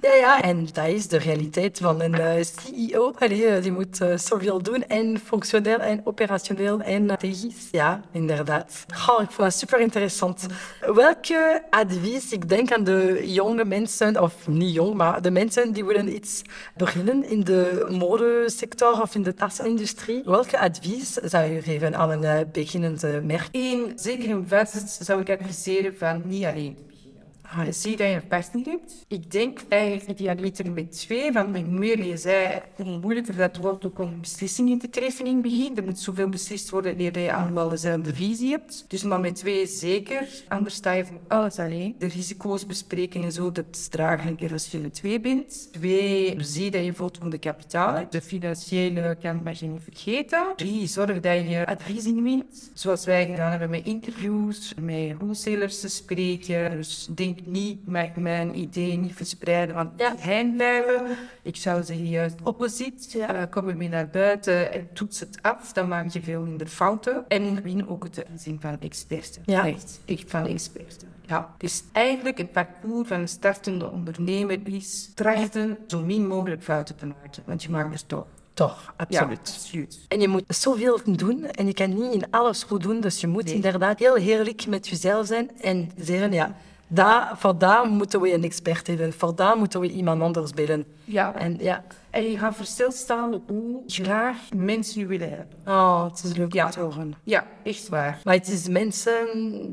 Ja, 0.01 0.13
ja. 0.13 0.41
En 0.41 0.67
dat 0.73 0.87
is 0.87 1.07
de 1.07 1.17
realiteit 1.17 1.79
van 1.81 2.01
een 2.01 2.13
eh, 2.13 2.43
CEO. 2.43 3.13
Allee, 3.17 3.45
eh, 3.45 3.63
die 3.63 3.71
moet 3.71 4.01
eh, 4.01 4.17
zoveel 4.17 4.61
doen. 4.61 4.87
En 4.87 5.19
functioneel 5.19 5.77
en 5.77 6.01
operationeel 6.03 6.79
en 6.81 7.03
strategisch. 7.03 7.67
Ja, 7.71 8.01
inderdaad. 8.11 8.85
Goh, 8.93 9.21
ik 9.21 9.31
vond 9.31 9.49
dat 9.49 9.53
super 9.53 9.79
interessant. 9.79 10.45
Welke 10.93 11.63
advies, 11.69 12.31
ik 12.31 12.49
denk 12.49 12.71
aan 12.71 12.83
de 12.83 13.23
jonge 13.25 13.65
mensen, 13.65 14.21
of 14.21 14.47
niet 14.47 14.73
jong, 14.73 14.93
maar 14.93 15.21
de 15.21 15.31
mensen 15.31 15.73
die 15.73 15.85
willen 15.85 16.15
iets 16.15 16.41
beginnen 16.75 17.29
in 17.29 17.43
de 17.43 17.87
modesector 17.89 19.01
of 19.01 19.15
in 19.15 19.23
de 19.23 19.33
tassenindustrie. 19.33 20.21
Welke 20.25 20.59
advies 20.59 21.13
zou 21.13 21.51
je 21.51 21.61
geven 21.61 21.95
aan 21.95 22.11
een 22.11 22.49
beginnende 22.51 23.21
merk? 23.23 23.47
Eén, 23.51 23.91
zeker 23.95 24.29
en 24.29 24.45
vast 24.47 25.03
zou 25.03 25.21
ik 25.21 25.29
adviseren 25.29 25.97
van 25.97 26.21
niet 26.25 26.45
alleen 26.45 26.77
Je 27.65 27.71
ziet 27.71 27.97
dat 27.97 28.07
je 28.07 28.21
pas 28.27 28.53
niet 28.53 28.65
hebt. 28.65 29.05
Ik 29.07 29.31
denk 29.31 29.59
eigenlijk 29.69 30.19
idealiter 30.19 30.71
met 30.71 30.91
twee, 30.91 31.31
van 31.31 31.55
hoe 31.55 31.63
meer 31.63 32.05
je 32.05 32.17
zei, 32.17 32.61
hoe 32.75 32.99
moeilijker 32.99 33.35
dat 33.35 33.57
wordt 33.57 33.85
ook 33.85 33.99
om 33.99 34.19
beslissingen 34.21 34.77
te 34.77 34.89
treffen 34.89 35.25
in 35.25 35.33
het 35.33 35.41
begin. 35.41 35.77
Er 35.77 35.83
moet 35.83 35.99
zoveel 35.99 36.29
beslist 36.29 36.69
worden 36.69 36.99
eer 36.99 37.19
je 37.19 37.33
allemaal 37.33 37.69
dezelfde 37.69 38.13
visie 38.15 38.51
hebt. 38.51 38.85
Dus 38.87 39.03
maar 39.03 39.19
met 39.19 39.35
twee 39.35 39.67
zeker, 39.67 40.27
anders 40.47 40.75
sta 40.75 40.91
je 40.91 41.05
voor 41.05 41.19
alles 41.27 41.59
alleen. 41.59 41.95
De 41.99 42.07
risico's 42.07 42.65
bespreken 42.65 43.23
en 43.23 43.31
zo, 43.31 43.51
dat 43.51 43.65
is 43.71 43.87
draaglijker 43.87 44.51
als 44.51 44.71
je 44.71 44.77
met 44.77 44.93
twee 44.93 45.19
bent. 45.19 45.69
Twee, 45.71 46.35
zie 46.37 46.71
dat 46.71 46.85
je 46.85 46.93
voldoende 46.93 47.37
kapitaal 47.37 47.93
hebt. 47.93 48.11
De 48.11 48.21
financiële 48.21 49.17
kant 49.21 49.43
mag 49.43 49.59
je 49.59 49.65
niet 49.65 49.83
vergeten. 49.83 50.43
Drie, 50.55 50.87
zorg 50.87 51.19
dat 51.19 51.49
je 51.49 51.65
advies 51.65 52.05
inwint. 52.05 52.71
Zoals 52.73 53.05
wij 53.05 53.25
gedaan 53.25 53.49
hebben 53.49 53.69
met 53.69 53.85
interviews, 53.85 54.73
met 54.81 55.17
wholesalers 55.17 55.79
te 55.79 55.87
spreken. 55.87 56.71
Dus 56.71 57.07
niet, 57.45 57.87
mag 57.87 58.15
mijn 58.15 58.57
idee 58.59 58.97
niet 58.97 59.13
verspreiden, 59.15 59.75
want 59.75 59.89
Ja. 59.97 60.13
geheim 60.19 60.55
blijven. 60.55 61.05
Ik 61.41 61.55
zou 61.55 61.83
zeggen 61.83 62.07
juist 62.09 62.35
opposite. 62.43 63.17
Ja. 63.17 63.33
Eh, 63.33 63.43
kom 63.49 63.69
ermee 63.69 63.89
naar 63.89 64.09
buiten 64.09 64.73
en 64.73 64.87
toets 64.93 65.19
het 65.19 65.37
af. 65.41 65.71
Dan 65.73 65.87
maak 65.87 66.09
je 66.09 66.21
veel 66.21 66.41
minder 66.41 66.67
fouten. 66.67 67.25
En 67.27 67.61
win 67.61 67.87
ook 67.89 68.03
het 68.03 68.25
aanzien 68.31 68.57
van 68.61 68.77
experten. 68.79 69.41
Ja. 69.45 69.67
Echt, 69.67 69.99
echt 70.05 70.23
van 70.27 70.45
experten. 70.47 71.07
Ja. 71.27 71.53
Dus 71.57 71.83
eigenlijk 71.91 72.37
het 72.37 72.51
parcours 72.51 73.07
van 73.07 73.19
een 73.19 73.27
startende 73.27 73.91
ondernemer 73.91 74.59
is 74.63 75.11
trachten 75.15 75.77
zo 75.87 76.01
min 76.01 76.27
mogelijk 76.27 76.63
fouten 76.63 76.95
te 76.95 77.05
maken. 77.05 77.43
Want 77.45 77.63
je 77.63 77.69
maakt 77.69 77.93
er 77.93 78.05
toch. 78.05 78.25
Toch, 78.53 78.83
Ja, 78.85 78.93
absoluut. 78.97 79.39
absoluut. 79.39 80.05
En 80.07 80.19
je 80.21 80.27
moet 80.27 80.43
zoveel 80.47 80.99
doen 81.05 81.45
en 81.45 81.65
je 81.67 81.73
kan 81.73 81.89
niet 81.93 82.13
in 82.13 82.31
alles 82.31 82.63
goed 82.63 82.83
doen. 82.83 82.99
Dus 83.01 83.21
je 83.21 83.27
moet 83.27 83.49
inderdaad 83.51 83.99
heel 83.99 84.15
heerlijk 84.15 84.67
met 84.67 84.87
jezelf 84.87 85.27
zijn 85.27 85.51
en 85.61 85.89
zeggen, 85.97 86.31
ja, 86.31 86.55
daar, 86.87 87.31
voor 87.37 87.57
daar 87.57 87.87
moeten 87.87 88.21
we 88.21 88.33
een 88.33 88.43
expert 88.43 88.87
hebben. 88.87 89.13
Voor 89.13 89.35
daar 89.35 89.57
moeten 89.57 89.79
we 89.79 89.89
iemand 89.89 90.21
anders 90.21 90.51
bellen. 90.51 90.85
Ja. 91.03 91.35
En 91.35 91.57
ja, 91.59 91.83
En 92.15 92.31
je 92.31 92.37
gaat 92.37 92.55
versteld 92.55 92.93
staan 92.93 93.41
hoe 93.47 93.83
graag 93.85 94.37
mensen 94.55 94.99
je 95.01 95.07
willen 95.07 95.29
hebben. 95.29 95.47
oh, 95.65 96.03
het 96.03 96.23
is 96.23 96.35
leuk 96.35 96.53
Ja. 96.53 96.69
te 96.69 96.79
horen. 96.79 97.13
Ja, 97.23 97.45
echt 97.63 97.89
waar. 97.89 98.19
Maar 98.23 98.33
het 98.33 98.47
is 98.47 98.67
mensen 98.69 99.15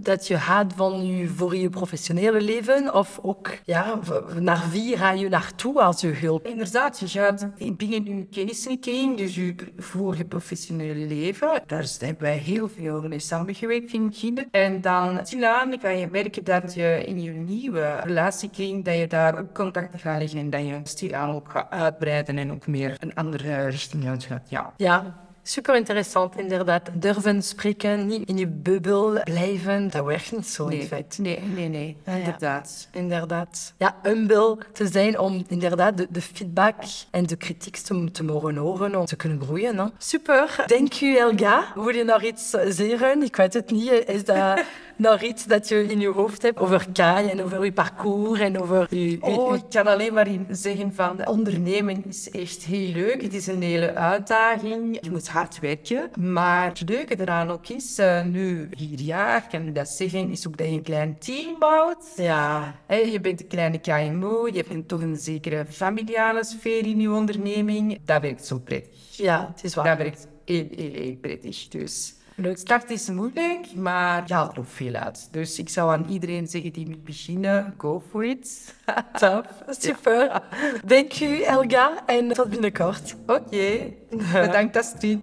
dat 0.02 0.26
je 0.26 0.36
haat 0.36 0.72
van 0.76 1.06
je, 1.06 1.28
voor 1.28 1.56
je 1.56 1.68
professionele 1.70 2.40
leven 2.40 2.94
of 2.94 3.18
ook 3.22 3.50
ja, 3.64 3.98
naar 4.38 4.64
wie 4.70 4.96
ga 4.96 5.10
je 5.10 5.28
naartoe 5.28 5.82
als 5.82 6.00
je 6.00 6.08
hulp? 6.08 6.46
Inderdaad, 6.46 6.98
je 6.98 7.06
gaat 7.08 7.46
binnen 7.76 8.16
je 8.16 8.26
kennissenkring, 8.30 9.16
dus 9.16 9.34
je 9.34 9.54
vorige 9.76 10.24
professionele 10.24 11.06
leven, 11.06 11.62
daar 11.66 11.86
hebben 11.98 12.22
wij 12.22 12.36
heel 12.36 12.68
veel 12.68 13.02
mee 13.08 13.18
samengewerkt 13.18 13.92
in 13.92 14.06
begin. 14.06 14.48
En 14.50 14.80
dan 14.80 15.20
stilaan 15.26 15.80
ga 15.80 15.88
je 15.88 16.08
merken 16.10 16.44
dat 16.44 16.74
je 16.74 17.02
in 17.06 17.22
je 17.22 17.30
nieuwe 17.30 17.96
relatiekring, 18.04 18.84
dat 18.84 18.96
je 18.96 19.06
daar 19.06 19.38
ook 19.38 19.54
contacten 19.54 19.98
gaat 19.98 20.18
leggen 20.18 20.38
en 20.38 20.50
dat 20.50 20.60
je 20.66 20.80
stilaan 20.82 21.30
ook 21.34 21.50
gaat 21.50 21.70
uitbreiden 21.70 22.30
en 22.38 22.52
ook 22.52 22.66
meer 22.66 22.96
een 22.98 23.14
andere 23.14 23.66
richting 23.66 24.08
uit 24.08 24.24
gaat. 24.24 24.42
Ja. 24.48 24.72
Ja, 24.76 25.16
super 25.42 25.76
interessant 25.76 26.38
inderdaad. 26.38 26.90
Durven 26.92 27.42
spreken, 27.42 28.06
niet 28.06 28.28
in 28.28 28.36
je 28.38 28.46
bubbel 28.46 29.20
blijven, 29.24 29.90
dat 29.90 30.04
werkt 30.04 30.32
niet 30.32 30.46
zo 30.46 30.66
in 30.66 30.76
Nee, 30.78 30.86
feite. 30.86 31.20
nee, 31.20 31.40
nee, 31.54 31.68
nee, 31.68 31.96
ja. 32.06 32.12
inderdaad. 32.12 32.88
Inderdaad. 32.92 33.74
Ja, 33.76 33.96
humble 34.02 34.58
te 34.72 34.86
zijn 34.86 35.18
om 35.18 35.44
inderdaad 35.48 35.96
de, 35.96 36.06
de 36.10 36.20
feedback 36.22 36.74
en 37.10 37.26
de 37.26 37.36
kritiek 37.36 37.76
te, 37.76 38.10
te 38.10 38.24
mogen 38.24 38.56
horen 38.56 38.96
om 38.96 39.04
te 39.04 39.16
kunnen 39.16 39.40
groeien. 39.42 39.78
Hè? 39.78 39.84
Super. 39.98 40.64
Dank 40.66 41.00
u, 41.00 41.16
Elga. 41.16 41.64
Wil 41.74 41.88
je 41.88 42.04
nog 42.04 42.22
iets 42.22 42.50
zeggen? 42.68 43.22
Ik 43.22 43.36
weet 43.36 43.54
het 43.54 43.70
niet. 43.70 43.90
Is 44.06 44.24
dat 44.24 44.64
nog 45.02 45.22
iets 45.22 45.44
dat 45.44 45.68
je 45.68 45.82
in 45.82 46.00
je 46.00 46.08
hoofd 46.08 46.42
hebt 46.42 46.58
over 46.58 46.86
Kai 46.92 47.28
en 47.28 47.42
over 47.42 47.64
je 47.64 47.72
parcours 47.72 48.40
en 48.40 48.60
over 48.60 48.94
je... 48.94 49.18
Oh, 49.20 49.54
ik 49.54 49.62
kan 49.70 49.86
alleen 49.86 50.14
maar 50.14 50.28
in 50.28 50.46
zeggen 50.50 50.94
van 50.94 51.26
ondernemen 51.26 52.04
is 52.08 52.30
echt 52.30 52.64
heel 52.64 52.92
leuk. 52.92 53.22
Het 53.22 53.34
is 53.34 53.46
een 53.46 53.62
hele 53.62 53.94
uitdaging. 53.94 54.98
Je 55.00 55.10
moet 55.10 55.28
hard 55.28 55.60
werken. 55.60 56.10
Maar 56.18 56.68
het 56.68 56.88
leuke 56.88 57.20
eraan 57.20 57.50
ook 57.50 57.68
is, 57.68 57.98
eh, 57.98 58.24
nu 58.24 58.68
vier 58.70 59.00
jaar, 59.00 59.46
kan 59.50 59.66
ik 59.66 59.74
dat 59.74 59.88
zeggen, 59.88 60.30
is 60.30 60.46
ook 60.48 60.56
dat 60.56 60.66
je 60.66 60.72
een 60.72 60.82
klein 60.82 61.18
team 61.18 61.58
bouwt. 61.58 62.12
Ja, 62.16 62.74
je 62.88 63.20
bent 63.20 63.40
een 63.40 63.46
kleine 63.46 63.78
KMO, 63.78 64.46
je 64.46 64.64
hebt 64.66 64.88
toch 64.88 65.00
een 65.00 65.16
zekere 65.16 65.64
familiale 65.68 66.44
sfeer 66.44 66.86
in 66.86 67.00
je 67.00 67.10
onderneming. 67.10 68.00
Dat 68.04 68.22
werkt 68.22 68.46
zo 68.46 68.58
prettig. 68.58 69.16
ja, 69.16 69.52
het 69.54 69.64
is 69.64 69.74
waar. 69.74 69.84
Dat 69.84 69.96
werkt 69.96 70.26
heel, 70.44 70.66
heel, 70.76 70.92
heel 70.92 71.16
prettig. 71.16 71.68
Dus 71.68 72.14
leuk. 72.36 72.58
Start 72.58 72.90
is 72.90 73.08
moeilijk, 73.08 73.74
maar 73.74 74.22
je 74.26 74.34
haalt 74.34 74.58
ook 74.58 74.66
veel 74.68 74.94
uit. 74.94 75.28
Dus 75.30 75.58
ik 75.58 75.68
zou 75.68 75.92
aan 75.92 76.06
iedereen 76.08 76.46
zeggen 76.46 76.72
die 76.72 76.88
moet 76.88 77.04
beginnen, 77.04 77.74
go 77.78 78.02
for 78.10 78.24
it. 78.24 78.74
Top. 79.18 79.64
Super. 79.68 80.42
Dank 80.84 81.20
u, 81.20 81.42
Elga. 81.42 82.06
En 82.06 82.28
tot 82.28 82.50
binnenkort. 82.50 83.16
Oké, 83.26 83.92
bedankt 84.46 84.76
Astrid. 84.76 85.20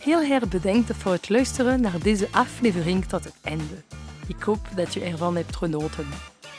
Heel 0.00 0.22
erg 0.22 0.48
bedankt 0.48 0.96
voor 0.96 1.12
het 1.12 1.28
luisteren 1.28 1.80
naar 1.80 1.98
deze 2.02 2.28
aflevering 2.30 3.04
tot 3.04 3.24
het 3.24 3.34
einde. 3.42 3.82
Ik 4.26 4.42
hoop 4.42 4.68
dat 4.74 4.94
je 4.94 5.00
ervan 5.00 5.36
hebt 5.36 5.56
genoten. 5.56 6.06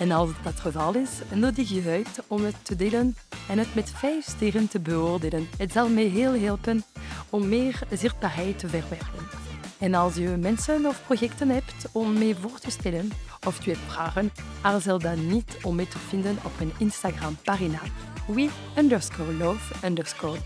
En 0.01 0.11
als 0.11 0.29
dat 0.43 0.53
het 0.53 0.59
geval 0.59 0.95
is, 0.95 1.09
nodig 1.33 1.69
je 1.69 1.83
uit 1.89 2.23
om 2.27 2.43
het 2.43 2.65
te 2.65 2.75
delen 2.75 3.15
en 3.49 3.57
het 3.57 3.75
met 3.75 3.89
vijf 3.89 4.25
sterren 4.25 4.67
te 4.67 4.79
beoordelen. 4.79 5.47
Het 5.57 5.71
zal 5.71 5.89
mij 5.89 6.03
heel 6.03 6.33
helpen 6.33 6.83
om 7.29 7.49
meer 7.49 7.79
zichtbaarheid 7.91 8.59
te 8.59 8.67
verwerven. 8.67 9.27
En 9.79 9.93
als 9.93 10.15
je 10.15 10.27
mensen 10.27 10.85
of 10.85 11.05
projecten 11.05 11.49
hebt 11.49 11.89
om 11.91 12.13
mee 12.13 12.35
voor 12.35 12.59
te 12.59 12.71
stellen 12.71 13.09
of 13.47 13.65
je 13.65 13.71
hebt 13.71 13.91
vragen, 13.91 14.31
aarzel 14.61 14.99
dan 14.99 15.27
niet 15.27 15.57
om 15.61 15.75
mee 15.75 15.87
te 15.87 15.99
vinden 15.99 16.37
op 16.43 16.51
mijn 16.57 16.71
Instagram-pagina 16.77 17.79
we 18.27 18.49
underscore 18.77 19.33
love 19.33 19.85
underscore 19.85 20.37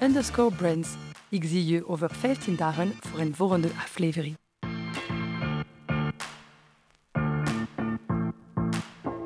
underscore 0.00 0.54
brands. 0.54 0.88
Ik 1.28 1.44
zie 1.44 1.66
je 1.66 1.88
over 1.88 2.10
15 2.10 2.56
dagen 2.56 2.92
voor 3.00 3.20
een 3.20 3.34
volgende 3.34 3.68
aflevering. 3.68 4.36